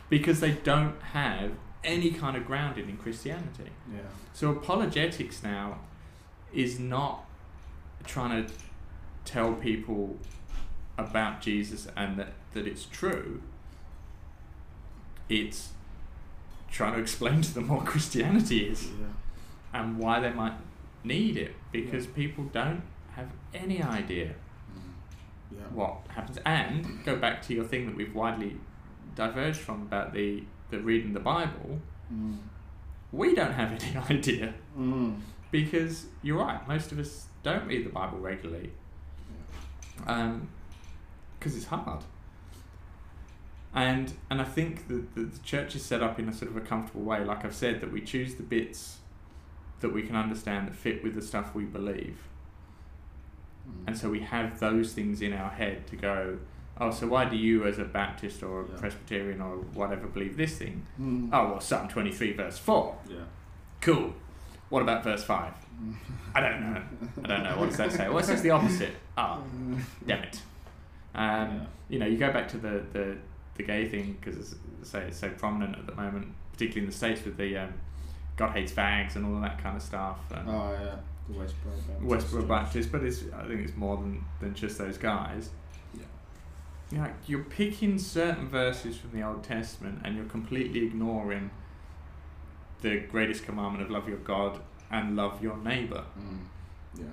because 0.09 0.41
they 0.41 0.53
don't 0.53 1.01
have 1.03 1.53
any 1.83 2.11
kind 2.11 2.37
of 2.37 2.47
grounding 2.47 2.89
in 2.89 2.97
Christianity. 2.97 3.71
Yeah. 3.93 4.01
So 4.35 4.51
apologetics 4.51 5.43
now 5.43 5.79
is 6.53 6.79
not 6.79 7.25
trying 8.05 8.45
to 8.47 8.53
tell 9.25 9.53
people 9.55 10.17
about 10.99 11.41
Jesus 11.41 11.87
and 11.97 12.19
that, 12.19 12.33
that 12.53 12.67
it's 12.67 12.85
true. 12.87 13.41
It's 15.29 15.71
trying 16.71 16.95
to 16.95 17.01
explain 17.01 17.43
to 17.43 17.55
them 17.55 17.69
what 17.69 17.87
Christianity 17.87 18.65
is 18.67 18.89
Yeah. 18.89 19.07
and 19.81 19.99
why 19.99 20.21
they 20.21 20.31
might 20.33 20.55
need 21.05 21.37
it 21.37 21.55
because 21.73 22.07
people 22.07 22.45
don't 22.45 22.83
have 23.13 23.29
any 23.55 23.83
idea. 23.83 24.35
Yeah. 25.53 25.59
what 25.73 25.99
happens. 26.09 26.39
And 26.47 27.05
go 27.05 27.17
back 27.17 27.43
to 27.43 27.55
your 27.55 27.65
thing 27.65 27.87
that 27.87 27.97
we've 27.97 28.15
widely 28.15 28.57
diverged 29.17 29.59
from 29.59 29.83
about 29.83 30.13
the, 30.13 30.45
the 30.71 30.79
reading 30.81 31.13
the 31.13 31.21
Bible. 31.21 31.81
Mm. 32.13 32.39
We 33.13 33.35
don't 33.35 33.53
have 33.53 33.73
any 33.73 33.97
idea 34.11 34.55
Mm. 34.79 35.21
because 35.51 36.07
you're 36.23 36.39
right. 36.39 36.67
Most 36.69 36.93
of 36.93 36.99
us 37.01 37.27
don't 37.43 37.67
read 37.67 37.85
the 37.85 37.91
Bible 37.91 38.19
regularly 38.19 38.71
because 39.97 41.57
it's 41.57 41.67
hard. 41.67 42.05
And 43.75 44.13
and 44.31 44.41
I 44.41 44.45
think 44.45 44.89
that 44.89 45.15
the, 45.15 45.23
the 45.25 45.39
church 45.41 45.75
is 45.77 45.85
set 45.85 46.03
up 46.03 46.19
in 46.19 46.29
a 46.29 46.33
sort 46.33 46.51
of 46.51 46.57
a 46.57 46.61
comfortable 46.61 47.03
way. 47.03 47.25
Like 47.25 47.45
I've 47.45 47.55
said, 47.55 47.81
that 47.81 47.93
we 47.93 48.01
choose 48.01 48.35
the 48.37 48.43
bits 48.43 48.99
that 49.81 49.93
we 49.93 50.03
can 50.03 50.17
understand 50.17 50.69
that 50.69 50.77
fit 50.77 51.03
with 51.03 51.15
the 51.15 51.23
stuff 51.23 51.55
we 51.55 51.65
believe. 51.65 52.19
And 53.87 53.97
so 53.97 54.09
we 54.11 54.21
have 54.21 54.61
those 54.61 54.93
things 54.93 55.23
in 55.23 55.33
our 55.33 55.51
head 55.51 55.87
to 55.89 55.97
go, 55.97 56.39
oh, 56.81 56.91
so 56.91 57.07
why 57.07 57.25
do 57.25 57.37
you, 57.37 57.67
as 57.67 57.79
a 57.79 57.85
Baptist 57.85 58.43
or 58.43 58.63
a 58.63 58.69
Yeah. 58.69 58.77
Presbyterian 58.79 59.41
or 59.41 59.57
whatever, 59.75 60.07
believe 60.07 60.37
this 60.37 60.57
thing? 60.59 60.87
Mm. 61.01 61.31
Oh, 61.33 61.51
well, 61.53 61.61
Psalm 61.61 61.89
23, 61.89 62.33
verse 62.33 62.59
4. 62.59 62.97
Yeah. 63.09 63.17
Cool. 63.81 64.15
What 64.69 64.83
about 64.83 65.03
verse 65.05 65.25
5? 65.25 65.53
I 66.35 66.41
don't 66.41 66.61
know. 66.61 66.83
I 67.25 67.27
don't 67.27 67.43
know. 67.43 67.57
What 67.59 67.69
does 67.71 67.79
that 67.79 67.93
say? 67.93 68.09
Well, 68.09 68.19
it 68.19 68.25
says 68.25 68.43
the 68.43 68.51
opposite. 68.51 68.95
Oh, 69.19 69.43
damn 70.07 70.23
it. 70.23 70.41
Um, 71.15 71.25
Yeah. 71.25 71.67
You 71.89 71.99
know, 71.99 72.07
you 72.07 72.19
go 72.19 72.31
back 72.33 72.47
to 72.51 72.57
the, 72.59 72.85
the, 72.93 73.17
the 73.57 73.63
gay 73.65 73.89
thing 73.89 74.17
because 74.21 74.37
it's, 74.39 74.55
say 74.89 75.01
it's 75.09 75.19
so 75.19 75.29
prominent 75.31 75.77
at 75.77 75.87
the 75.87 75.95
moment, 75.95 76.29
particularly 76.53 76.83
in 76.85 76.91
the 76.91 76.97
States 76.97 77.25
with 77.25 77.37
the 77.37 77.57
um, 77.57 77.73
God 78.37 78.53
hates 78.53 78.71
fags 78.73 79.17
and 79.17 79.27
all 79.27 79.35
of 79.35 79.43
that 79.43 79.59
kind 79.61 79.77
of 79.77 79.83
stuff. 79.83 80.19
And, 80.33 80.49
Oh 80.49 80.73
yeah. 80.81 80.95
The 81.33 81.39
Westboro 81.39 81.87
Baptist. 81.87 82.33
Westboro 82.33 82.49
Baptist, 82.49 82.93
but 82.93 83.05
it's 83.05 83.25
I 83.37 83.47
think 83.47 83.61
it's 83.61 83.77
more 83.77 83.97
than, 83.97 84.25
than 84.41 84.55
just 84.55 84.79
those 84.79 84.99
guys. 84.99 85.51
Yeah. 85.95 86.03
You're 86.91 87.03
like 87.03 87.15
you're 87.27 87.45
picking 87.45 87.99
certain 87.99 88.49
verses 88.49 88.97
from 88.97 89.13
the 89.13 89.27
Old 89.27 89.43
Testament 89.45 90.01
and 90.05 90.17
you're 90.17 90.27
completely 90.27 90.85
ignoring 90.87 91.51
the 92.83 93.01
greatest 93.01 93.45
commandment 93.45 93.85
of 93.85 93.91
love 93.91 94.09
your 94.09 94.19
God 94.19 94.61
and 94.91 95.17
love 95.17 95.43
your 95.43 95.57
neighbor. 95.59 96.05
Mm. 96.19 96.39
Yeah. 96.99 97.05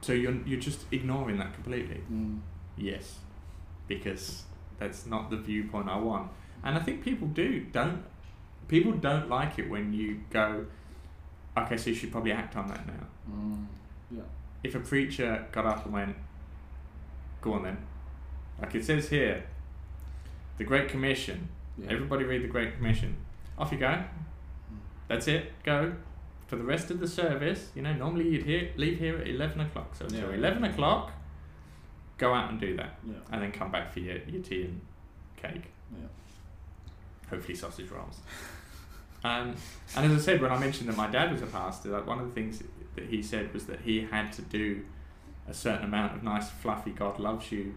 So 0.00 0.12
you're 0.12 0.36
you're 0.46 0.60
just 0.60 0.84
ignoring 0.92 1.38
that 1.38 1.54
completely. 1.54 2.00
Mm. 2.12 2.40
Yes, 2.76 3.18
because 3.88 4.44
that's 4.78 5.06
not 5.06 5.30
the 5.30 5.36
viewpoint 5.36 5.88
I 5.88 5.98
want. 5.98 6.30
And 6.62 6.76
I 6.76 6.80
think 6.80 7.02
people 7.02 7.28
do 7.28 7.60
don't 7.72 8.04
people 8.68 8.92
don't 8.92 9.28
like 9.28 9.58
it 9.58 9.68
when 9.68 9.92
you 9.92 10.20
go, 10.30 10.66
okay, 11.56 11.76
so 11.76 11.90
you 11.90 11.96
should 11.96 12.12
probably 12.12 12.32
act 12.32 12.56
on 12.56 12.68
that 12.68 12.86
now. 12.86 13.06
Mm. 13.30 13.66
Yeah. 14.10 14.20
if 14.62 14.74
a 14.74 14.80
preacher 14.80 15.46
got 15.52 15.66
up 15.66 15.84
and 15.84 15.92
went, 15.94 16.16
go 17.40 17.54
on 17.54 17.62
then. 17.64 17.78
Like 18.60 18.74
it 18.74 18.84
says 18.84 19.08
here, 19.08 19.44
the 20.58 20.64
Great 20.64 20.88
Commission. 20.88 21.48
Yeah. 21.78 21.90
Everybody 21.90 22.24
read 22.24 22.42
the 22.42 22.48
Great 22.48 22.76
Commission. 22.76 23.16
Off 23.58 23.72
you 23.72 23.78
go. 23.78 24.02
That's 25.08 25.28
it. 25.28 25.52
Go. 25.62 25.94
For 26.46 26.56
the 26.56 26.62
rest 26.64 26.90
of 26.90 27.00
the 27.00 27.08
service, 27.08 27.70
you 27.74 27.82
know, 27.82 27.92
normally 27.92 28.28
you'd 28.28 28.44
hear, 28.44 28.70
leave 28.76 28.98
here 28.98 29.18
at 29.18 29.26
11 29.26 29.60
o'clock. 29.60 29.94
So 29.96 30.04
until 30.04 30.30
Yeah. 30.30 30.36
11 30.36 30.64
o'clock, 30.64 31.12
go 32.18 32.32
out 32.32 32.50
and 32.50 32.60
do 32.60 32.76
that. 32.76 32.98
Yeah. 33.06 33.14
And 33.32 33.42
then 33.42 33.52
come 33.52 33.70
back 33.72 33.92
for 33.92 34.00
your, 34.00 34.18
your 34.28 34.42
tea 34.42 34.62
and 34.62 34.80
cake. 35.36 35.64
Yeah. 35.92 36.06
Hopefully 37.30 37.54
sausage 37.56 37.90
rolls. 37.90 38.20
Um, 39.24 39.54
and 39.96 40.12
as 40.12 40.12
I 40.12 40.24
said, 40.24 40.40
when 40.42 40.52
I 40.52 40.58
mentioned 40.58 40.88
that 40.88 40.96
my 40.96 41.08
dad 41.08 41.32
was 41.32 41.42
a 41.42 41.46
pastor, 41.46 41.90
like 41.90 42.06
one 42.06 42.18
of 42.20 42.26
the 42.28 42.32
things 42.32 42.62
that 42.94 43.04
he 43.06 43.22
said 43.22 43.52
was 43.52 43.66
that 43.66 43.80
he 43.80 44.02
had 44.02 44.32
to 44.34 44.42
do 44.42 44.84
a 45.48 45.54
certain 45.54 45.84
amount 45.84 46.14
of 46.14 46.22
nice, 46.22 46.50
fluffy 46.50 46.90
"God 46.92 47.18
loves 47.18 47.50
you" 47.52 47.74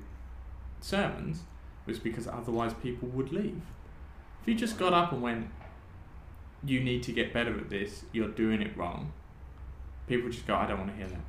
sermons, 0.82 1.44
was 1.86 2.00
because 2.00 2.28
otherwise 2.28 2.74
people 2.76 3.08
would 3.10 3.32
leave. 3.32 3.62
If 4.42 4.48
you 4.48 4.56
just 4.56 4.78
got 4.78 4.94
up 4.94 5.12
and 5.12 5.22
went, 5.22 5.50
"You 6.64 6.82
need 6.82 7.04
to 7.04 7.12
get 7.12 7.34
better 7.34 7.58
at 7.58 7.70
this. 7.70 8.06
You're 8.12 8.30
doing 8.30 8.62
it 8.62 8.76
wrong," 8.78 9.12
people 10.08 10.26
would 10.26 10.34
just 10.34 10.48
go, 10.48 10.56
"I 10.56 10.68
don't 10.68 10.80
want 10.80 10.92
to 10.92 10.98
hear 10.98 11.08
that." 11.08 11.22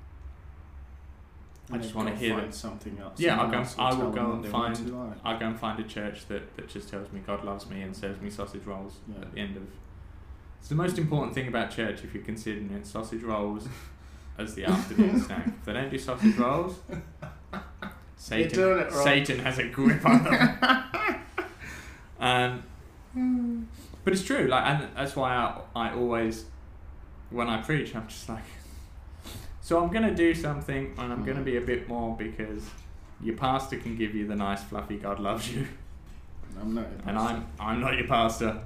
I 1.73 1.79
just 1.79 1.95
wanna 1.95 2.17
hear 2.17 2.35
find 2.35 2.49
that- 2.49 2.55
something 2.55 2.99
else. 2.99 3.21
Yeah, 3.21 3.41
I'll 3.41 3.49
go- 3.49 3.65
I 3.79 3.95
will 3.95 4.11
go 4.11 4.33
and 4.33 4.53
want 4.53 4.77
find- 4.77 4.93
I'll 5.25 5.39
go 5.39 5.47
and 5.47 5.59
find 5.59 5.79
a 5.79 5.85
church 5.85 6.27
that, 6.27 6.57
that 6.57 6.69
just 6.69 6.89
tells 6.89 7.13
me 7.13 7.21
God 7.25 7.45
loves 7.45 7.69
me 7.71 7.83
and 7.83 7.95
serves 7.95 8.21
me 8.21 8.29
sausage 8.29 8.65
rolls 8.67 8.99
Yeah. 9.07 9.21
at 9.23 9.33
the 9.33 9.39
end 9.39 9.57
of. 9.57 9.63
It's 10.61 10.69
the 10.69 10.75
most 10.75 10.99
important 10.99 11.35
thing 11.35 11.49
about 11.49 11.71
church 11.71 12.05
if 12.05 12.15
you're 12.15 12.23
considering 12.23 12.71
it 12.71 12.87
sausage 12.87 13.23
rolls 13.23 13.67
as 14.39 14.55
the 14.55 14.67
afternoon 14.67 15.21
snack. 15.21 15.47
If 15.49 15.65
they 15.65 15.73
don't 15.73 15.91
do 15.91 15.99
sausage 15.99 16.37
rolls, 16.37 16.79
Satan 18.17 18.53
doing 18.55 18.79
it 18.81 18.93
wrong. 18.93 19.05
Satan 19.05 19.39
has 19.41 19.59
a 19.59 19.65
grip 19.69 20.05
on 20.05 20.25
them. 20.25 20.59
um, 23.15 23.69
but 24.05 24.13
it's 24.13 24.23
true, 24.23 24.47
like, 24.47 24.65
and 24.67 24.89
that's 24.95 25.17
why 25.17 25.35
I, 25.35 25.61
I 25.75 25.95
always, 25.95 26.45
when 27.31 27.49
I 27.49 27.61
preach, 27.63 27.97
I'm 27.97 28.07
just 28.09 28.29
like, 28.29 28.45
so 29.61 29.83
I'm 29.83 29.91
gonna 29.91 30.15
do 30.15 30.35
something, 30.35 30.95
and 30.99 31.13
I'm 31.13 31.25
gonna 31.25 31.43
be 31.43 31.57
a 31.57 31.61
bit 31.61 31.89
more 31.89 32.17
because 32.17 32.65
your 33.23 33.37
pastor 33.37 33.77
can 33.77 33.97
give 33.97 34.15
you 34.15 34.27
the 34.27 34.37
nice 34.37 34.63
fluffy 34.63 34.97
God 34.97 35.19
loves 35.21 35.53
you, 35.53 35.67
I'm 36.61 36.75
not. 36.75 36.87
and 37.07 37.19
I'm 37.19 37.47
I'm 37.59 37.81
not 37.81 37.97
your 37.97 38.07
pastor. 38.07 38.61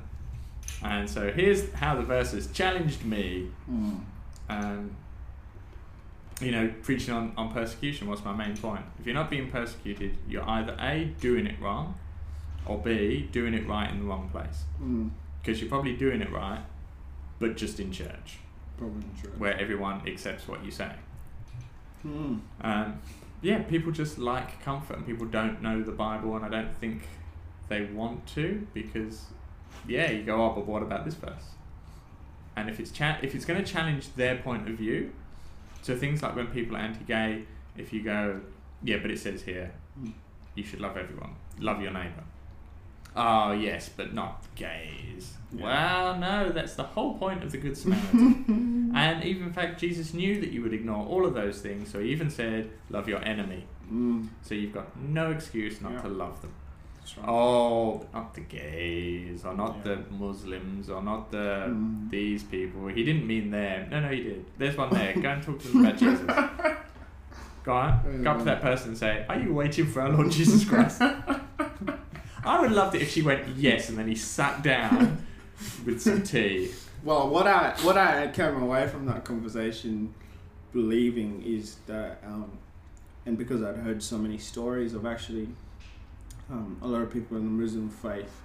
And 0.82 1.08
so 1.08 1.30
here's 1.30 1.72
how 1.72 1.94
the 1.96 2.02
verses 2.02 2.48
challenged 2.52 3.04
me. 3.04 3.50
Mm. 3.70 4.00
Um, 4.48 4.96
you 6.40 6.50
know, 6.50 6.72
preaching 6.82 7.14
on, 7.14 7.32
on 7.36 7.52
persecution 7.52 8.08
was 8.08 8.24
my 8.24 8.34
main 8.34 8.56
point. 8.56 8.84
If 8.98 9.06
you're 9.06 9.14
not 9.14 9.30
being 9.30 9.50
persecuted, 9.50 10.18
you're 10.28 10.48
either 10.48 10.76
A, 10.80 11.12
doing 11.20 11.46
it 11.46 11.60
wrong, 11.60 11.94
or 12.66 12.78
B, 12.78 13.28
doing 13.32 13.54
it 13.54 13.66
right 13.68 13.90
in 13.90 14.00
the 14.00 14.04
wrong 14.04 14.28
place. 14.30 14.64
Mm. 14.82 15.10
Because 15.40 15.60
you're 15.60 15.68
probably 15.68 15.94
doing 15.94 16.20
it 16.20 16.32
right, 16.32 16.60
but 17.38 17.56
just 17.56 17.78
in 17.78 17.92
church, 17.92 18.38
Probably 18.78 19.04
true. 19.20 19.30
where 19.38 19.58
everyone 19.58 20.02
accepts 20.08 20.48
what 20.48 20.64
you 20.64 20.70
say. 20.70 20.90
Mm. 22.06 22.40
Um, 22.62 23.00
yeah, 23.42 23.62
people 23.62 23.92
just 23.92 24.18
like 24.18 24.62
comfort, 24.62 24.96
and 24.96 25.06
people 25.06 25.26
don't 25.26 25.62
know 25.62 25.82
the 25.82 25.92
Bible, 25.92 26.34
and 26.36 26.44
I 26.44 26.48
don't 26.48 26.74
think 26.76 27.06
they 27.68 27.84
want 27.84 28.26
to 28.28 28.66
because 28.74 29.26
yeah, 29.86 30.10
you 30.10 30.22
go, 30.24 30.42
oh, 30.42 30.52
but 30.54 30.66
what 30.66 30.82
about 30.82 31.04
this 31.04 31.14
verse? 31.14 31.44
And 32.56 32.68
if 32.70 32.78
it's 32.80 32.90
cha- 32.90 33.18
if 33.22 33.34
it's 33.34 33.44
going 33.44 33.62
to 33.62 33.70
challenge 33.70 34.14
their 34.14 34.36
point 34.36 34.68
of 34.68 34.76
view, 34.76 35.12
so 35.82 35.96
things 35.96 36.22
like 36.22 36.36
when 36.36 36.46
people 36.48 36.76
are 36.76 36.80
anti-gay, 36.80 37.44
if 37.76 37.92
you 37.92 38.02
go, 38.02 38.40
yeah, 38.82 38.98
but 39.02 39.10
it 39.10 39.18
says 39.18 39.42
here, 39.42 39.72
Mm. 40.00 40.12
you 40.56 40.64
should 40.64 40.80
love 40.80 40.96
everyone, 40.96 41.34
love 41.60 41.80
your 41.80 41.92
neighbor. 41.92 42.24
Oh 43.16 43.52
yes, 43.52 43.88
but 43.96 44.12
not 44.12 44.42
gays. 44.56 45.34
Yeah. 45.52 45.62
Well, 45.64 46.18
no, 46.18 46.48
that's 46.50 46.74
the 46.74 46.82
whole 46.82 47.16
point 47.16 47.44
of 47.44 47.52
the 47.52 47.58
Good 47.58 47.76
Samaritan. 47.76 48.90
and 48.96 49.22
even 49.24 49.44
in 49.44 49.52
fact, 49.52 49.78
Jesus 49.78 50.12
knew 50.14 50.40
that 50.40 50.50
you 50.50 50.62
would 50.62 50.74
ignore 50.74 51.06
all 51.06 51.24
of 51.24 51.32
those 51.34 51.60
things, 51.60 51.90
so 51.92 52.00
he 52.00 52.08
even 52.10 52.28
said, 52.28 52.70
love 52.90 53.08
your 53.08 53.22
enemy. 53.24 53.66
Mm, 53.92 54.28
So 54.42 54.54
you've 54.56 54.72
got 54.74 54.96
no 55.00 55.30
excuse 55.30 55.80
not 55.80 55.92
Yeah. 55.92 56.02
to 56.02 56.08
love 56.08 56.42
them. 56.42 56.52
That's. 57.04 57.14
Oh, 57.26 58.06
not 58.12 58.34
the 58.34 58.40
gays, 58.40 59.44
or 59.44 59.54
not 59.54 59.76
Yeah. 59.84 59.94
the 59.96 60.14
Muslims, 60.14 60.88
or 60.90 61.02
not 61.02 61.30
the 61.30 61.66
Mm. 61.68 62.10
these 62.10 62.42
people. 62.42 62.86
He 62.88 63.04
didn't 63.04 63.26
mean 63.26 63.50
them. 63.50 63.90
No, 63.90 64.00
no, 64.00 64.08
he 64.08 64.22
did. 64.22 64.44
There's 64.58 64.76
one 64.76 64.90
there. 64.92 65.12
Go 65.14 65.28
and 65.28 65.42
talk 65.42 65.58
to 65.60 65.68
them 65.68 65.84
about 65.84 65.98
Jesus. 66.04 66.26
Go 67.64 67.72
on. 67.72 68.22
Go 68.22 68.30
up 68.30 68.38
to 68.38 68.44
that 68.44 68.60
person 68.62 68.88
and 68.90 68.98
say, 68.98 69.24
"Are 69.28 69.38
you 69.38 69.54
waiting 69.54 69.86
for 69.86 70.02
our 70.02 70.10
Lord 70.10 70.30
Jesus 70.30 70.64
Christ?" 70.64 71.00
I 72.46 72.60
would 72.60 72.72
love 72.72 72.94
it 72.94 73.00
if 73.02 73.10
she 73.10 73.22
went 73.22 73.48
yes, 73.56 73.88
and 73.88 73.96
then 73.96 74.06
he 74.06 74.14
sat 74.14 74.62
down 74.62 75.24
with 75.86 76.02
some 76.02 76.22
tea. 76.22 76.70
Well, 77.02 77.28
what 77.30 77.46
I 77.46 77.74
what 77.82 77.96
I 77.96 78.28
came 78.28 78.60
away 78.62 78.86
from 78.88 79.06
that 79.06 79.24
conversation 79.24 80.12
believing 80.72 81.42
is 81.42 81.76
that, 81.86 82.22
um, 82.26 82.50
and 83.24 83.38
because 83.38 83.62
I'd 83.62 83.76
heard 83.76 84.02
so 84.02 84.18
many 84.18 84.36
stories 84.38 84.92
of 84.92 85.06
actually 85.06 85.48
um, 86.50 86.76
a 86.82 86.86
lot 86.86 87.02
of 87.02 87.12
people 87.12 87.36
in 87.36 87.44
the 87.44 87.50
Muslim 87.50 87.88
faith 87.90 88.40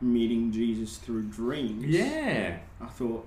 meeting 0.00 0.50
Jesus 0.52 0.96
through 0.98 1.22
dreams. 1.24 1.84
Yeah. 1.84 2.58
I 2.80 2.86
thought, 2.86 3.26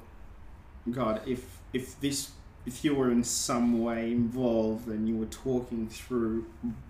God, 0.91 1.21
if 1.25 1.59
if 1.73 1.99
this 1.99 2.31
if 2.65 2.83
you 2.83 2.95
were 2.95 3.11
in 3.11 3.23
some 3.23 3.81
way 3.83 4.11
involved 4.11 4.87
and 4.87 5.07
you 5.07 5.15
were 5.15 5.27
talking 5.27 5.87
through, 5.87 6.45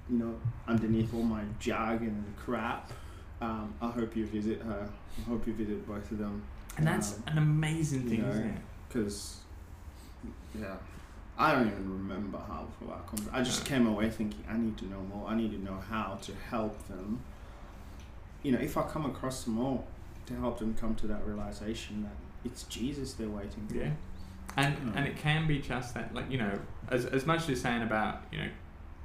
you 0.09 0.17
know, 0.17 0.35
underneath 0.67 1.13
all 1.13 1.23
my 1.23 1.43
jargon 1.59 2.07
and 2.25 2.35
crap, 2.37 2.91
um, 3.41 3.73
I 3.81 3.89
hope 3.91 4.15
you 4.15 4.25
visit 4.25 4.61
her. 4.61 4.89
I 5.19 5.29
hope 5.29 5.45
you 5.45 5.53
visit 5.53 5.85
both 5.87 6.09
of 6.11 6.17
them. 6.17 6.43
And 6.77 6.87
that's 6.87 7.17
Um, 7.17 7.23
an 7.27 7.37
amazing 7.39 8.03
thing, 8.09 8.19
you 8.19 8.23
know, 8.23 8.29
isn't 8.29 8.45
it? 8.49 8.61
because 8.87 9.37
yeah 10.57 10.75
i 11.37 11.51
don't 11.51 11.67
even 11.67 11.91
remember 11.91 12.37
how 12.47 12.65
for 12.79 12.85
that 12.85 13.05
conversation 13.07 13.35
i 13.35 13.43
just 13.43 13.65
came 13.65 13.85
away 13.87 14.09
thinking 14.09 14.43
i 14.49 14.57
need 14.57 14.77
to 14.77 14.85
know 14.85 14.99
more 15.13 15.27
i 15.27 15.35
need 15.35 15.51
to 15.51 15.63
know 15.63 15.77
how 15.89 16.17
to 16.21 16.31
help 16.49 16.87
them 16.87 17.19
you 18.43 18.51
know 18.51 18.59
if 18.59 18.77
i 18.77 18.81
come 18.83 19.05
across 19.05 19.45
more 19.47 19.83
to 20.25 20.33
help 20.35 20.57
them 20.59 20.73
come 20.79 20.95
to 20.95 21.07
that 21.07 21.25
realization 21.25 22.03
that 22.03 22.15
it's 22.49 22.63
jesus 22.63 23.13
they're 23.13 23.29
waiting 23.29 23.67
for 23.67 23.75
Yeah. 23.75 23.91
And 24.57 24.77
Mm. 24.77 24.95
and 24.95 25.07
it 25.07 25.17
can 25.17 25.47
be 25.47 25.59
just 25.59 25.93
that, 25.95 26.13
like 26.15 26.31
you 26.31 26.37
know, 26.37 26.57
as 26.89 27.05
as 27.07 27.25
much 27.25 27.41
as 27.41 27.47
you're 27.49 27.57
saying 27.57 27.81
about 27.81 28.21
you 28.31 28.37
know, 28.37 28.49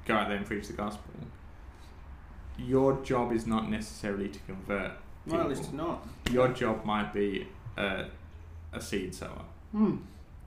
go 0.05 0.13
out 0.15 0.27
there 0.29 0.37
and 0.37 0.45
preach 0.45 0.67
the 0.67 0.73
gospel. 0.73 1.11
Your 2.57 3.01
job 3.01 3.31
is 3.33 3.45
not 3.47 3.69
necessarily 3.69 4.29
to 4.29 4.39
convert. 4.47 4.91
well 5.27 5.49
it's 5.51 5.71
not 5.73 6.07
Your 6.31 6.47
job 6.49 6.85
might 6.85 7.13
be 7.13 7.47
a, 7.77 8.05
a 8.71 8.79
seed 8.81 9.13
sower. 9.15 9.43
hmm. 9.71 9.97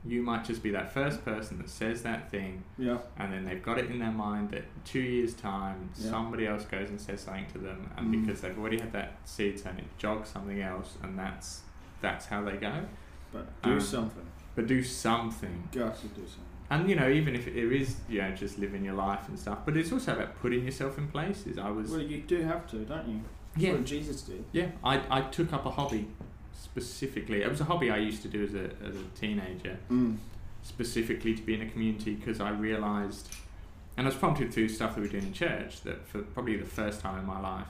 You 0.07 0.23
might 0.23 0.45
just 0.45 0.63
be 0.63 0.71
that 0.73 0.93
first 0.93 1.25
person 1.25 1.57
that 1.59 1.71
says 1.71 2.03
that 2.03 2.31
thing, 2.31 2.63
yeah 2.79 2.99
and 3.17 3.33
then 3.33 3.45
they've 3.45 3.63
got 3.63 3.79
it 3.79 3.91
in 3.91 3.99
their 3.99 4.11
mind 4.13 4.51
that 4.51 4.65
two 4.85 5.01
years' 5.01 5.33
time 5.35 5.89
Yeah. 5.99 6.11
somebody 6.11 6.47
else 6.47 6.65
goes 6.65 6.91
and 6.91 7.01
says 7.01 7.23
something 7.23 7.47
to 7.53 7.59
them, 7.59 7.91
and 7.97 8.09
Mm. 8.15 8.21
because 8.27 8.41
they've 8.43 8.59
already 8.59 8.79
had 8.81 8.93
that 8.93 9.13
seed 9.25 9.59
sown, 9.59 9.79
it 9.79 9.85
jogs 9.99 10.29
something 10.29 10.61
else, 10.61 10.97
and 11.03 11.19
that's 11.19 11.63
that's 12.03 12.27
how 12.27 12.43
they 12.45 12.57
go. 12.59 12.85
but 13.33 13.47
do 13.63 13.73
Um, 13.73 13.81
something 13.81 14.27
But 14.55 14.67
do 14.67 14.83
something. 14.83 15.69
got 15.73 15.97
to 15.97 16.07
do 16.09 16.21
something 16.27 16.45
And 16.71 16.89
you 16.89 16.97
know, 16.97 17.09
even 17.09 17.35
if 17.35 17.47
it 17.47 17.55
is, 17.57 17.97
you 18.09 18.21
know, 18.23 18.31
just 18.33 18.59
living 18.59 18.85
your 18.85 18.95
life 18.95 19.29
and 19.29 19.39
stuff, 19.39 19.59
but 19.65 19.77
it's 19.77 19.91
also 19.93 20.13
about 20.15 20.37
putting 20.37 20.65
yourself 20.65 20.99
in 20.99 21.09
places. 21.09 21.57
I 21.59 21.71
was, 21.71 21.91
well 21.91 22.01
you 22.03 22.21
do 22.23 22.43
have 22.43 22.67
to 22.69 22.77
don't 22.85 23.09
you 23.09 23.21
That's 23.55 23.65
yeah, 23.65 23.73
what 23.73 23.85
jesus 23.85 24.23
did 24.23 24.45
yeah. 24.53 24.69
I, 24.83 25.01
I 25.11 25.21
took 25.23 25.53
up 25.53 25.65
a 25.67 25.71
hobby 25.71 26.09
specifically. 26.75 27.43
It 27.43 27.49
was 27.49 27.61
a 27.61 27.65
hobby 27.65 27.91
I 27.91 27.99
used 27.99 28.23
to 28.23 28.29
do 28.29 28.43
as 28.43 28.55
a 28.55 28.71
as 28.87 28.97
a 28.97 29.05
teenager, 29.19 29.79
mm. 29.91 30.17
specifically 30.63 31.35
to 31.35 31.43
be 31.43 31.55
in 31.55 31.63
a 31.63 31.71
community 31.71 32.15
because 32.15 32.41
I 32.41 32.51
realised, 32.51 33.29
and 33.97 34.07
I 34.07 34.11
was 34.11 34.19
prompted 34.19 34.53
through 34.53 34.69
stuff 34.69 34.95
that 34.95 35.01
we 35.01 35.09
doing 35.09 35.27
in 35.27 35.33
church 35.33 35.83
that 35.83 36.07
for 36.07 36.23
probably 36.23 36.57
the 36.57 36.67
first 36.67 37.01
time 37.01 37.19
in 37.19 37.27
my 37.27 37.41
life, 37.41 37.69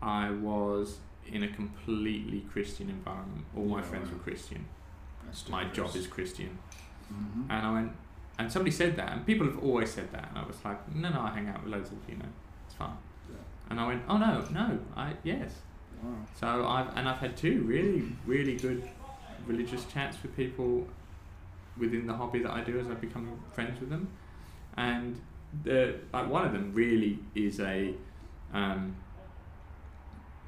I 0.00 0.30
was 0.30 0.98
in 1.26 1.42
a 1.42 1.48
completely 1.48 2.40
Christian 2.50 2.88
environment. 2.88 3.44
All 3.54 3.66
my 3.66 3.82
friends 3.82 4.08
wow. 4.08 4.14
were 4.14 4.22
Christian. 4.22 4.64
My 5.50 5.64
job 5.64 5.94
is 5.94 6.06
Christian. 6.06 6.58
Mhm. 7.12 7.50
And 7.50 7.66
I 7.66 7.72
went, 7.72 7.92
and 8.38 8.50
somebody 8.50 8.70
said 8.70 8.96
that, 8.96 9.12
and 9.12 9.26
people 9.26 9.46
have 9.46 9.58
always 9.58 9.90
said 9.90 10.10
that, 10.12 10.28
and 10.30 10.38
I 10.38 10.46
was 10.46 10.56
like, 10.64 10.94
no, 10.94 11.10
no, 11.10 11.20
I 11.20 11.30
hang 11.30 11.48
out 11.48 11.62
with 11.62 11.72
loads 11.72 11.90
of 11.90 11.98
you 12.08 12.16
know, 12.16 12.30
it's 12.66 12.74
fine. 12.74 12.96
Yeah. 13.28 13.36
And 13.68 13.78
I 13.78 13.86
went, 13.86 14.02
oh 14.08 14.16
no, 14.16 14.46
no, 14.50 14.78
I 14.96 15.12
yes. 15.22 15.52
Wow. 16.02 16.14
So 16.38 16.66
I've 16.66 16.96
and 16.96 17.08
I've 17.08 17.18
had 17.18 17.36
two 17.36 17.62
really, 17.62 18.04
really 18.26 18.56
good 18.56 18.82
religious 19.46 19.84
chats 19.86 20.16
with 20.22 20.36
people 20.36 20.86
within 21.78 22.06
the 22.06 22.14
hobby 22.14 22.40
that 22.40 22.50
I 22.52 22.62
do 22.62 22.78
as 22.78 22.88
I've 22.88 23.00
become 23.00 23.28
friends 23.52 23.78
with 23.80 23.90
them, 23.90 24.08
and 24.76 25.20
the 25.64 25.94
like 26.12 26.28
one 26.28 26.44
of 26.44 26.52
them 26.52 26.72
really 26.74 27.18
is 27.34 27.60
a, 27.60 27.94
um, 28.52 28.94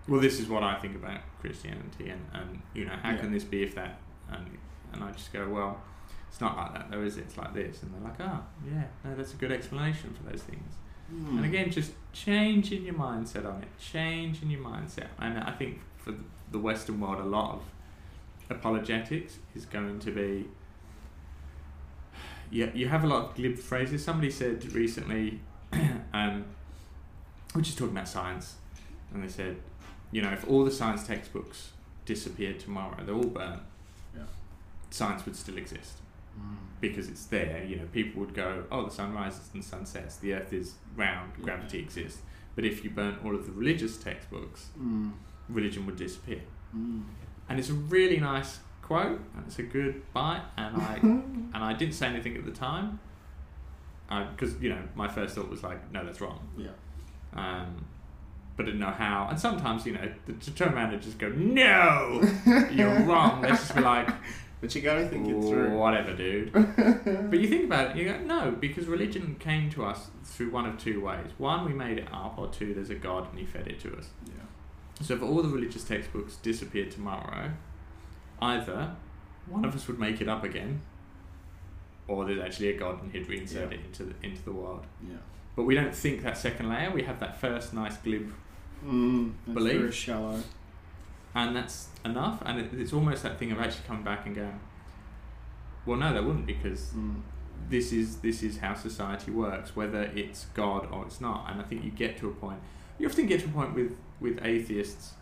well, 0.08 0.20
this 0.20 0.40
is 0.40 0.48
what 0.48 0.62
I 0.62 0.74
think 0.76 0.96
about 0.96 1.20
Christianity, 1.40 2.10
and 2.10 2.20
and 2.32 2.62
you 2.74 2.84
know 2.84 2.96
how 3.02 3.10
Yeah. 3.10 3.18
can 3.18 3.32
this 3.32 3.44
be 3.44 3.62
if 3.62 3.74
that, 3.76 3.98
and 4.30 4.46
and 4.92 5.04
I 5.04 5.12
just 5.12 5.32
go 5.32 5.48
well. 5.48 5.80
It's 6.28 6.40
not 6.40 6.56
like 6.56 6.74
that 6.74 6.90
though, 6.90 7.02
is 7.02 7.16
it? 7.16 7.22
It's 7.22 7.36
like 7.36 7.54
this, 7.54 7.82
and 7.82 7.92
they're 7.92 8.00
like, 8.02 8.20
"Ah, 8.20 8.42
yeah, 8.64 8.84
no, 9.04 9.14
that's 9.16 9.34
a 9.34 9.36
good 9.36 9.50
explanation 9.52 10.14
for 10.14 10.30
those 10.30 10.42
things." 10.42 10.74
Hmm. 11.10 11.38
And 11.38 11.46
again, 11.46 11.70
just 11.70 11.92
changing 12.12 12.84
your 12.84 12.94
mindset 12.94 13.46
on 13.46 13.62
it, 13.62 13.68
changing 13.78 14.50
your 14.50 14.60
mindset. 14.60 15.08
And 15.18 15.38
I 15.38 15.50
think 15.52 15.80
for 15.98 16.14
the 16.50 16.58
Western 16.58 17.00
world, 17.00 17.18
a 17.18 17.24
lot 17.24 17.54
of 17.54 17.62
apologetics 18.48 19.38
is 19.54 19.66
going 19.66 19.98
to 20.00 20.10
be. 20.10 20.48
Yeah, 22.52 22.66
you 22.74 22.88
have 22.88 23.04
a 23.04 23.06
lot 23.06 23.24
of 23.26 23.34
glib 23.36 23.56
phrases. 23.56 24.04
Somebody 24.04 24.28
said 24.28 24.72
recently, 24.72 25.38
um, 26.12 26.44
we're 27.54 27.60
just 27.60 27.78
talking 27.78 27.94
about 27.94 28.08
science, 28.08 28.56
and 29.14 29.22
they 29.22 29.28
said, 29.28 29.56
you 30.10 30.20
know, 30.20 30.30
if 30.32 30.48
all 30.50 30.64
the 30.64 30.70
science 30.72 31.06
textbooks 31.06 31.70
disappeared 32.06 32.58
tomorrow, 32.58 32.96
they're 33.04 33.14
all 33.14 33.22
burnt. 33.22 33.62
Yeah. 34.16 34.24
Science 34.90 35.24
would 35.26 35.36
still 35.36 35.58
exist 35.58 35.99
Mm. 36.38 36.56
because 36.80 37.08
it's 37.08 37.24
there. 37.26 37.64
You 37.64 37.76
know, 37.76 37.86
people 37.92 38.20
would 38.20 38.34
go, 38.34 38.64
"Oh, 38.70 38.84
the 38.84 38.90
sun 38.90 39.12
rises 39.14 39.50
and 39.54 39.64
sunsets. 39.64 40.16
The 40.16 40.34
Earth 40.34 40.52
is 40.52 40.74
round. 40.96 41.32
Yeah. 41.38 41.44
Gravity 41.44 41.78
exists." 41.80 42.22
But 42.56 42.64
if 42.64 42.84
you 42.84 42.90
burnt 42.90 43.24
all 43.24 43.34
of 43.34 43.46
the 43.46 43.52
religious 43.52 43.96
textbooks, 43.96 44.70
Mm. 44.78 45.12
religion 45.48 45.86
would 45.86 45.96
disappear. 45.96 46.42
Mm. 46.76 47.02
And 47.48 47.58
it's 47.58 47.70
a 47.70 47.74
really 47.74 48.18
nice 48.20 48.60
quote, 48.82 49.20
and 49.36 49.44
it's 49.46 49.58
a 49.58 49.62
good 49.62 50.02
bite. 50.12 50.42
And 50.56 50.76
I 50.76 50.94
and 51.02 51.50
I 51.54 51.72
didn't 51.74 51.94
say 51.94 52.06
anything 52.06 52.36
at 52.36 52.44
the 52.44 52.52
time, 52.52 52.98
because 54.08 54.60
you 54.60 54.68
know 54.70 54.82
my 54.94 55.08
first 55.08 55.34
thought 55.34 55.48
was 55.50 55.62
like, 55.62 55.90
"No, 55.92 56.04
that's 56.04 56.20
wrong." 56.20 56.40
Yeah. 56.56 56.70
Um, 57.34 57.84
but 58.56 58.64
I 58.64 58.66
didn't 58.66 58.80
know 58.80 58.90
how. 58.90 59.28
And 59.30 59.38
sometimes, 59.38 59.86
you 59.86 59.92
know, 59.92 60.12
to 60.40 60.50
turn 60.54 60.74
around 60.74 60.92
and 60.92 61.02
just 61.02 61.18
go, 61.18 61.28
"No, 61.30 62.20
you're 62.70 63.00
wrong." 63.04 63.42
Let's 63.42 63.60
just 63.62 63.74
be 63.76 63.80
like, 63.80 64.08
But 64.60 64.74
you 64.74 64.82
gotta 64.82 65.06
think 65.08 65.26
it 65.26 65.40
through. 65.40 65.76
Whatever, 65.78 66.14
dude. 66.14 66.52
but 67.30 67.38
you 67.38 67.48
think 67.48 67.64
about 67.64 67.90
it, 67.92 67.96
you 67.96 68.04
go, 68.04 68.18
no, 68.20 68.50
because 68.50 68.86
religion 68.86 69.36
came 69.38 69.70
to 69.70 69.84
us 69.84 70.10
through 70.22 70.50
one 70.50 70.66
of 70.66 70.78
two 70.78 71.00
ways. 71.00 71.30
One, 71.38 71.64
we 71.64 71.72
made 71.72 71.96
it 71.98 72.08
up, 72.12 72.34
or 72.38 72.48
two, 72.48 72.74
there's 72.74 72.90
a 72.90 72.94
God 72.94 73.28
and 73.30 73.38
he 73.38 73.46
fed 73.46 73.66
it 73.68 73.80
to 73.80 73.96
us. 73.96 74.08
Yeah. 74.26 74.32
So 75.02 75.14
if 75.14 75.22
all 75.22 75.40
the 75.42 75.48
religious 75.48 75.82
textbooks 75.84 76.36
disappeared 76.36 76.90
tomorrow, 76.90 77.52
either 78.42 78.94
one 79.46 79.64
of 79.64 79.74
us 79.74 79.88
would 79.88 79.98
make 79.98 80.20
it 80.20 80.28
up 80.28 80.44
again, 80.44 80.82
or 82.06 82.26
there's 82.26 82.40
actually 82.40 82.68
a 82.68 82.76
God 82.78 83.02
and 83.02 83.12
he'd 83.12 83.26
reinsert 83.28 83.70
Yeah. 83.70 83.78
it 83.78 83.84
into 83.86 84.04
the, 84.04 84.14
into 84.22 84.42
the 84.42 84.52
world. 84.52 84.84
Yeah. 85.08 85.16
But 85.56 85.64
we 85.64 85.74
don't 85.74 85.94
think 85.94 86.22
that 86.22 86.36
second 86.36 86.68
layer, 86.68 86.90
we 86.90 87.02
have 87.04 87.18
that 87.20 87.40
first 87.40 87.72
nice 87.72 87.96
glib 87.96 88.32
Mm. 88.84 89.32
Believe. 89.52 89.78
very 89.80 89.92
shallow. 89.92 90.42
And 91.34 91.54
that's 91.56 91.88
enough. 92.04 92.42
And 92.44 92.58
it, 92.60 92.70
it's 92.74 92.92
almost 92.92 93.22
that 93.22 93.38
thing 93.38 93.52
of 93.52 93.60
actually 93.60 93.84
coming 93.86 94.02
back 94.04 94.26
and 94.26 94.34
going, 94.34 94.60
well, 95.86 95.96
no, 95.98 96.12
that 96.12 96.24
wouldn't 96.24 96.46
because 96.46 96.90
Mm. 96.94 97.20
this 97.68 97.92
is 97.92 98.16
this 98.18 98.42
is 98.42 98.58
how 98.58 98.74
society 98.74 99.30
works, 99.30 99.74
whether 99.76 100.02
it's 100.14 100.46
God 100.54 100.88
or 100.92 101.04
it's 101.06 101.20
not. 101.20 101.50
And 101.50 101.60
I 101.60 101.64
think 101.64 101.84
you 101.84 101.90
get 101.90 102.16
to 102.18 102.28
a 102.28 102.32
point. 102.32 102.58
You 102.98 103.06
often 103.08 103.26
get 103.26 103.40
to 103.40 103.46
a 103.46 103.50
point 103.50 103.74
with 103.74 103.96
with 104.20 104.44
atheists 104.44 105.14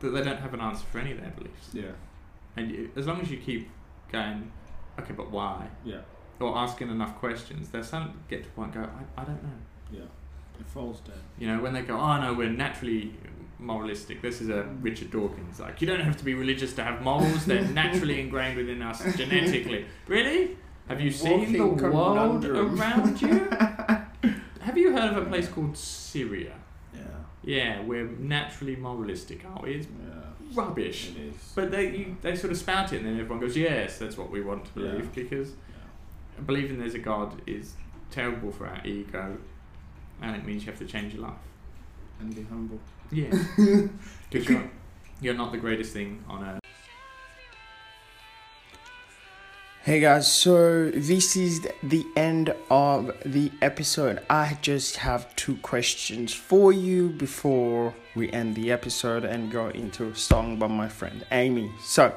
that 0.00 0.10
they 0.10 0.22
don't 0.22 0.38
have 0.40 0.54
an 0.54 0.60
answer 0.60 0.84
for 0.90 0.98
any 0.98 1.12
of 1.12 1.20
their 1.20 1.30
beliefs. 1.30 1.70
Yeah. 1.72 1.92
And 2.56 2.70
you, 2.70 2.90
as 2.96 3.06
long 3.06 3.20
as 3.20 3.30
you 3.30 3.38
keep 3.38 3.68
going, 4.12 4.50
okay, 4.98 5.12
but 5.14 5.30
why? 5.30 5.68
Yeah. 5.84 6.00
Or 6.40 6.56
asking 6.56 6.90
enough 6.90 7.16
questions, 7.18 7.70
they'll 7.70 7.82
suddenly 7.82 8.14
get 8.28 8.42
to 8.44 8.48
a 8.48 8.52
point 8.52 8.74
and 8.74 8.84
go, 8.84 8.90
I, 9.16 9.22
I 9.22 9.24
don't 9.24 9.42
know. 9.42 9.58
Yeah. 9.90 10.00
It 10.60 10.66
falls 10.68 11.00
dead. 11.00 11.16
You 11.38 11.48
know, 11.48 11.62
when 11.62 11.72
they 11.74 11.82
go, 11.82 11.98
oh 11.98 12.20
no, 12.20 12.32
we're 12.34 12.50
naturally 12.50 13.12
moralistic. 13.58 14.22
This 14.22 14.40
is 14.40 14.48
a 14.48 14.64
Richard 14.80 15.10
Dawkins. 15.10 15.60
Like, 15.60 15.80
you 15.80 15.86
don't 15.86 16.00
have 16.00 16.16
to 16.18 16.24
be 16.24 16.34
religious 16.34 16.72
to 16.74 16.84
have 16.84 17.02
morals. 17.02 17.46
They're 17.46 17.62
naturally 17.82 18.20
ingrained 18.20 18.56
within 18.56 18.82
us 18.82 19.02
genetically. 19.16 19.86
Really? 20.06 20.56
Have 20.88 21.00
you 21.00 21.10
seen 21.10 21.52
the 21.52 21.60
world 21.66 21.78
conundrum. 21.80 22.80
around 22.80 23.20
you? 23.20 23.28
have 24.60 24.76
you 24.76 24.92
heard 24.92 25.16
of 25.16 25.26
a 25.26 25.28
place 25.28 25.48
called 25.48 25.76
Syria? 25.76 26.52
Yeah. 26.94 27.00
Yeah, 27.42 27.82
we're 27.82 28.06
naturally 28.06 28.76
moralistic, 28.76 29.44
aren't 29.44 29.62
we? 29.62 29.74
It's 29.74 29.86
Yeah. 29.86 30.20
rubbish. 30.54 31.10
It 31.10 31.20
is. 31.20 31.52
But 31.54 31.70
they 31.72 31.96
you, 31.96 32.16
they 32.22 32.36
sort 32.36 32.52
of 32.52 32.58
spout 32.58 32.92
it, 32.92 32.98
and 32.98 33.06
then 33.06 33.18
everyone 33.18 33.40
goes, 33.40 33.56
"Yes, 33.56 33.98
that's 33.98 34.16
what 34.16 34.30
we 34.30 34.42
want 34.42 34.64
to 34.66 34.72
believe," 34.74 35.04
Yeah. 35.04 35.22
because 35.22 35.50
Yeah. 35.50 36.42
believing 36.46 36.78
there's 36.78 36.94
a 36.94 37.00
God 37.00 37.42
is 37.46 37.74
terrible 38.12 38.52
for 38.52 38.66
our 38.68 38.80
ego, 38.86 39.38
and 40.22 40.36
it 40.36 40.44
means 40.44 40.64
you 40.64 40.70
have 40.70 40.78
to 40.78 40.86
change 40.86 41.14
your 41.14 41.22
life. 41.24 41.34
And 42.20 42.34
be 42.34 42.42
humble. 42.44 42.78
Yeah, 43.12 43.30
because 44.30 44.48
you're, 44.48 44.70
you're 45.20 45.34
not 45.34 45.52
the 45.52 45.58
greatest 45.58 45.92
thing 45.92 46.24
on 46.28 46.44
earth. 46.44 46.60
Hey 49.84 50.00
guys, 50.00 50.30
so 50.30 50.90
this 50.90 51.36
is 51.36 51.60
the 51.84 52.04
end 52.16 52.52
of 52.70 53.12
the 53.24 53.52
episode. 53.62 54.20
I 54.28 54.58
just 54.60 54.96
have 54.96 55.34
two 55.36 55.56
questions 55.58 56.34
for 56.34 56.72
you 56.72 57.10
before 57.10 57.94
we 58.16 58.32
end 58.32 58.56
the 58.56 58.72
episode 58.72 59.24
and 59.24 59.52
go 59.52 59.68
into 59.68 60.08
a 60.08 60.14
song 60.16 60.58
by 60.58 60.66
my 60.66 60.88
friend 60.88 61.24
Amy. 61.30 61.70
So, 61.84 62.12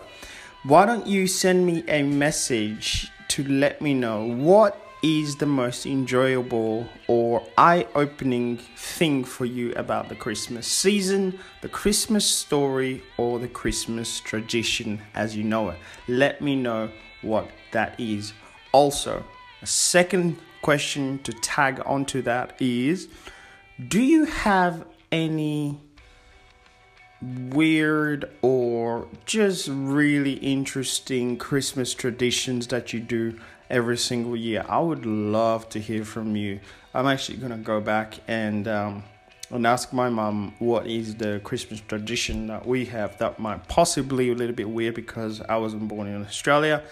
why 0.63 0.87
don't 0.87 1.05
you 1.05 1.27
send 1.27 1.67
me 1.67 1.83
a 1.87 2.01
message 2.01 3.11
to 3.27 3.47
let 3.47 3.83
me 3.83 3.93
know 3.93 4.25
what 4.25 4.88
is 5.01 5.37
the 5.37 5.45
most 5.45 5.85
enjoyable 5.85 6.87
or 7.07 7.41
eye 7.57 7.87
opening 7.95 8.57
thing 8.75 9.23
for 9.23 9.45
you 9.45 9.73
about 9.73 10.09
the 10.09 10.15
Christmas 10.15 10.67
season, 10.67 11.39
the 11.61 11.69
Christmas 11.69 12.25
story, 12.25 13.01
or 13.17 13.39
the 13.39 13.47
Christmas 13.47 14.19
tradition 14.19 15.01
as 15.13 15.35
you 15.35 15.43
know 15.43 15.69
it? 15.69 15.77
Let 16.07 16.41
me 16.41 16.55
know 16.55 16.89
what 17.21 17.49
that 17.71 17.99
is. 17.99 18.33
Also, 18.71 19.23
a 19.61 19.67
second 19.67 20.37
question 20.61 21.19
to 21.23 21.33
tag 21.33 21.81
onto 21.85 22.21
that 22.23 22.55
is 22.59 23.07
Do 23.87 24.01
you 24.01 24.25
have 24.25 24.85
any 25.11 25.79
weird 27.21 28.29
or 28.41 29.07
just 29.25 29.67
really 29.69 30.33
interesting 30.33 31.37
Christmas 31.37 31.93
traditions 31.93 32.67
that 32.67 32.93
you 32.93 32.99
do 32.99 33.37
every 33.69 33.97
single 33.97 34.35
year? 34.35 34.65
I 34.67 34.79
would 34.79 35.05
love 35.05 35.69
to 35.69 35.79
hear 35.79 36.05
from 36.05 36.35
you. 36.35 36.59
I'm 36.93 37.07
actually 37.07 37.37
gonna 37.37 37.57
go 37.57 37.79
back 37.81 38.15
and 38.27 38.67
um, 38.67 39.03
and 39.51 39.65
ask 39.65 39.93
my 39.93 40.09
mom 40.09 40.53
what 40.59 40.87
is 40.87 41.15
the 41.15 41.41
Christmas 41.43 41.81
tradition 41.81 42.47
that 42.47 42.65
we 42.65 42.85
have 42.85 43.17
that 43.17 43.39
might 43.39 43.67
possibly 43.67 44.31
a 44.31 44.35
little 44.35 44.55
bit 44.55 44.69
weird 44.69 44.95
because 44.95 45.41
I 45.41 45.57
wasn't 45.57 45.87
born 45.87 46.07
in 46.07 46.23
Australia. 46.23 46.83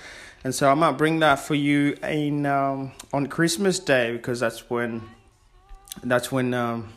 And 0.43 0.53
so 0.53 0.69
I 0.69 0.73
might 0.73 0.93
bring 0.93 1.19
that 1.19 1.39
for 1.39 1.55
you 1.55 1.97
in 2.03 2.45
um, 2.45 2.91
on 3.11 3.27
Christmas 3.27 3.79
Day 3.79 4.13
because 4.13 4.39
that's 4.39 4.69
when 4.69 5.01
that's 6.03 6.31
when 6.31 6.53
um, 6.53 6.93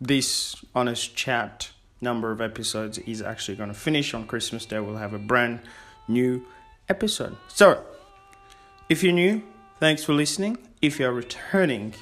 this 0.00 0.56
honest 0.74 1.16
chat 1.16 1.70
number 2.00 2.30
of 2.30 2.40
episodes 2.40 2.98
is 2.98 3.22
actually 3.22 3.56
going 3.56 3.68
to 3.68 3.74
finish 3.74 4.14
on 4.14 4.26
Christmas 4.26 4.64
Day. 4.66 4.78
We'll 4.78 4.96
have 4.96 5.14
a 5.14 5.18
brand 5.18 5.60
new 6.06 6.44
episode. 6.88 7.36
So, 7.48 7.84
if 8.88 9.02
you're 9.02 9.12
new, 9.12 9.42
thanks 9.80 10.04
for 10.04 10.12
listening. 10.12 10.58
If 10.82 10.98
you're 10.98 11.12
returning, 11.12 11.94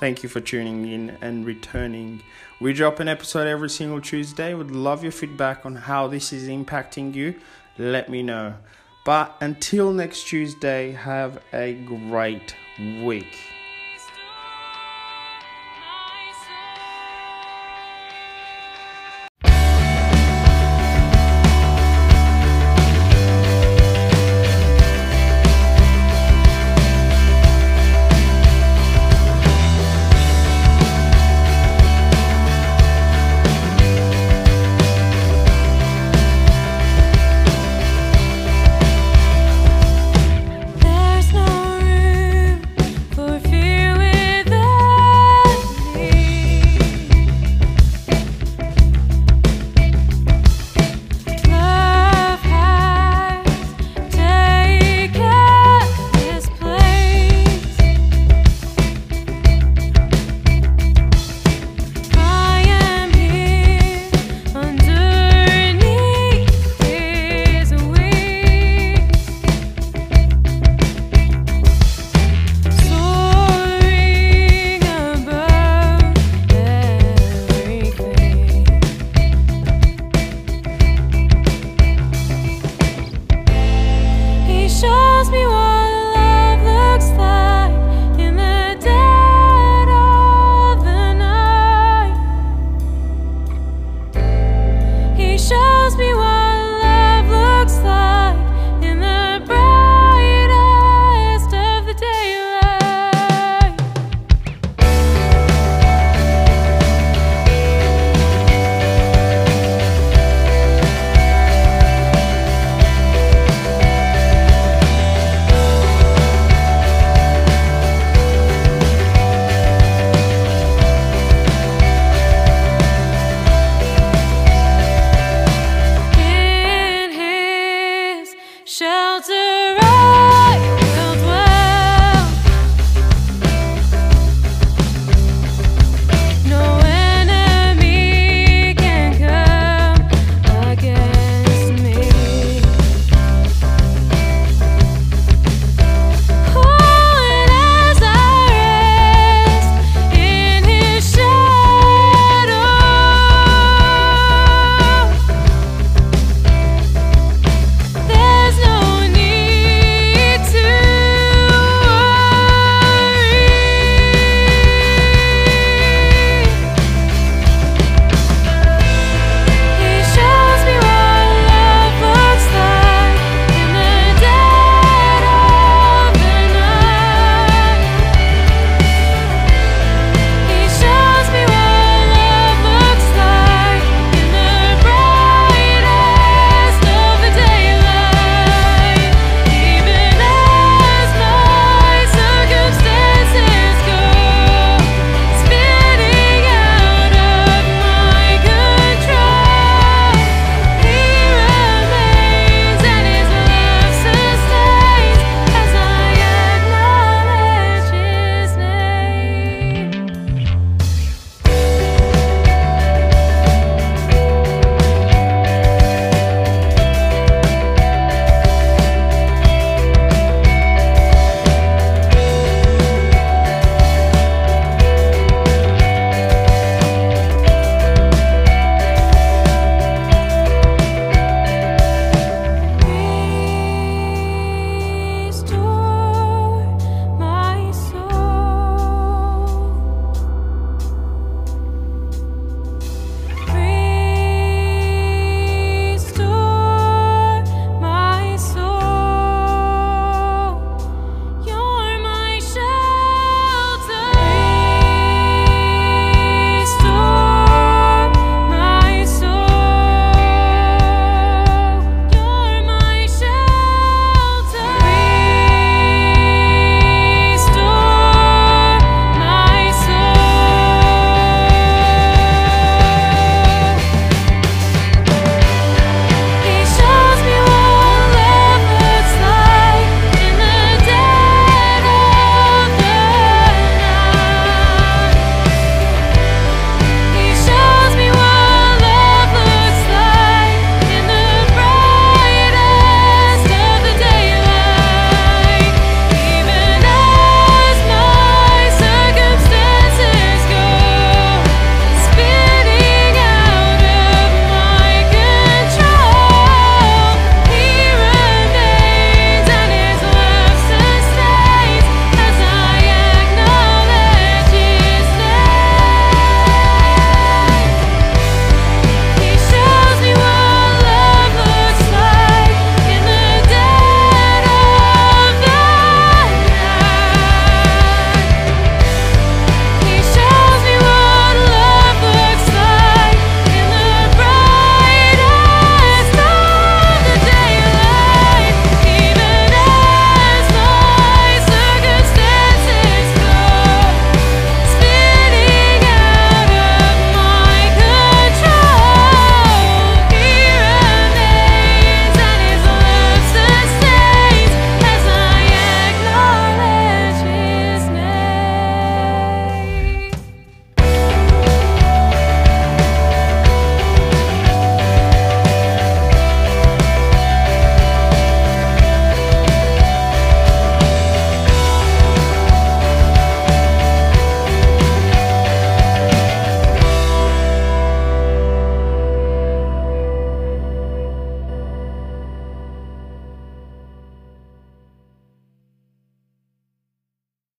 thank 0.00 0.22
you 0.22 0.28
for 0.28 0.40
tuning 0.40 0.86
in 0.88 1.16
and 1.20 1.46
returning. 1.46 2.22
We 2.60 2.72
drop 2.72 2.98
an 2.98 3.06
episode 3.06 3.46
every 3.46 3.70
single 3.70 4.00
Tuesday. 4.00 4.52
Would 4.52 4.72
love 4.72 5.02
your 5.02 5.12
feedback 5.12 5.64
on 5.64 5.76
how 5.76 6.08
this 6.08 6.32
is 6.32 6.48
impacting 6.48 7.14
you. 7.14 7.36
Let 7.78 8.08
me 8.08 8.22
know. 8.22 8.54
But 9.04 9.36
until 9.40 9.92
next 9.92 10.24
Tuesday, 10.24 10.92
have 10.92 11.42
a 11.52 11.74
great 11.74 12.56
week. 12.78 13.38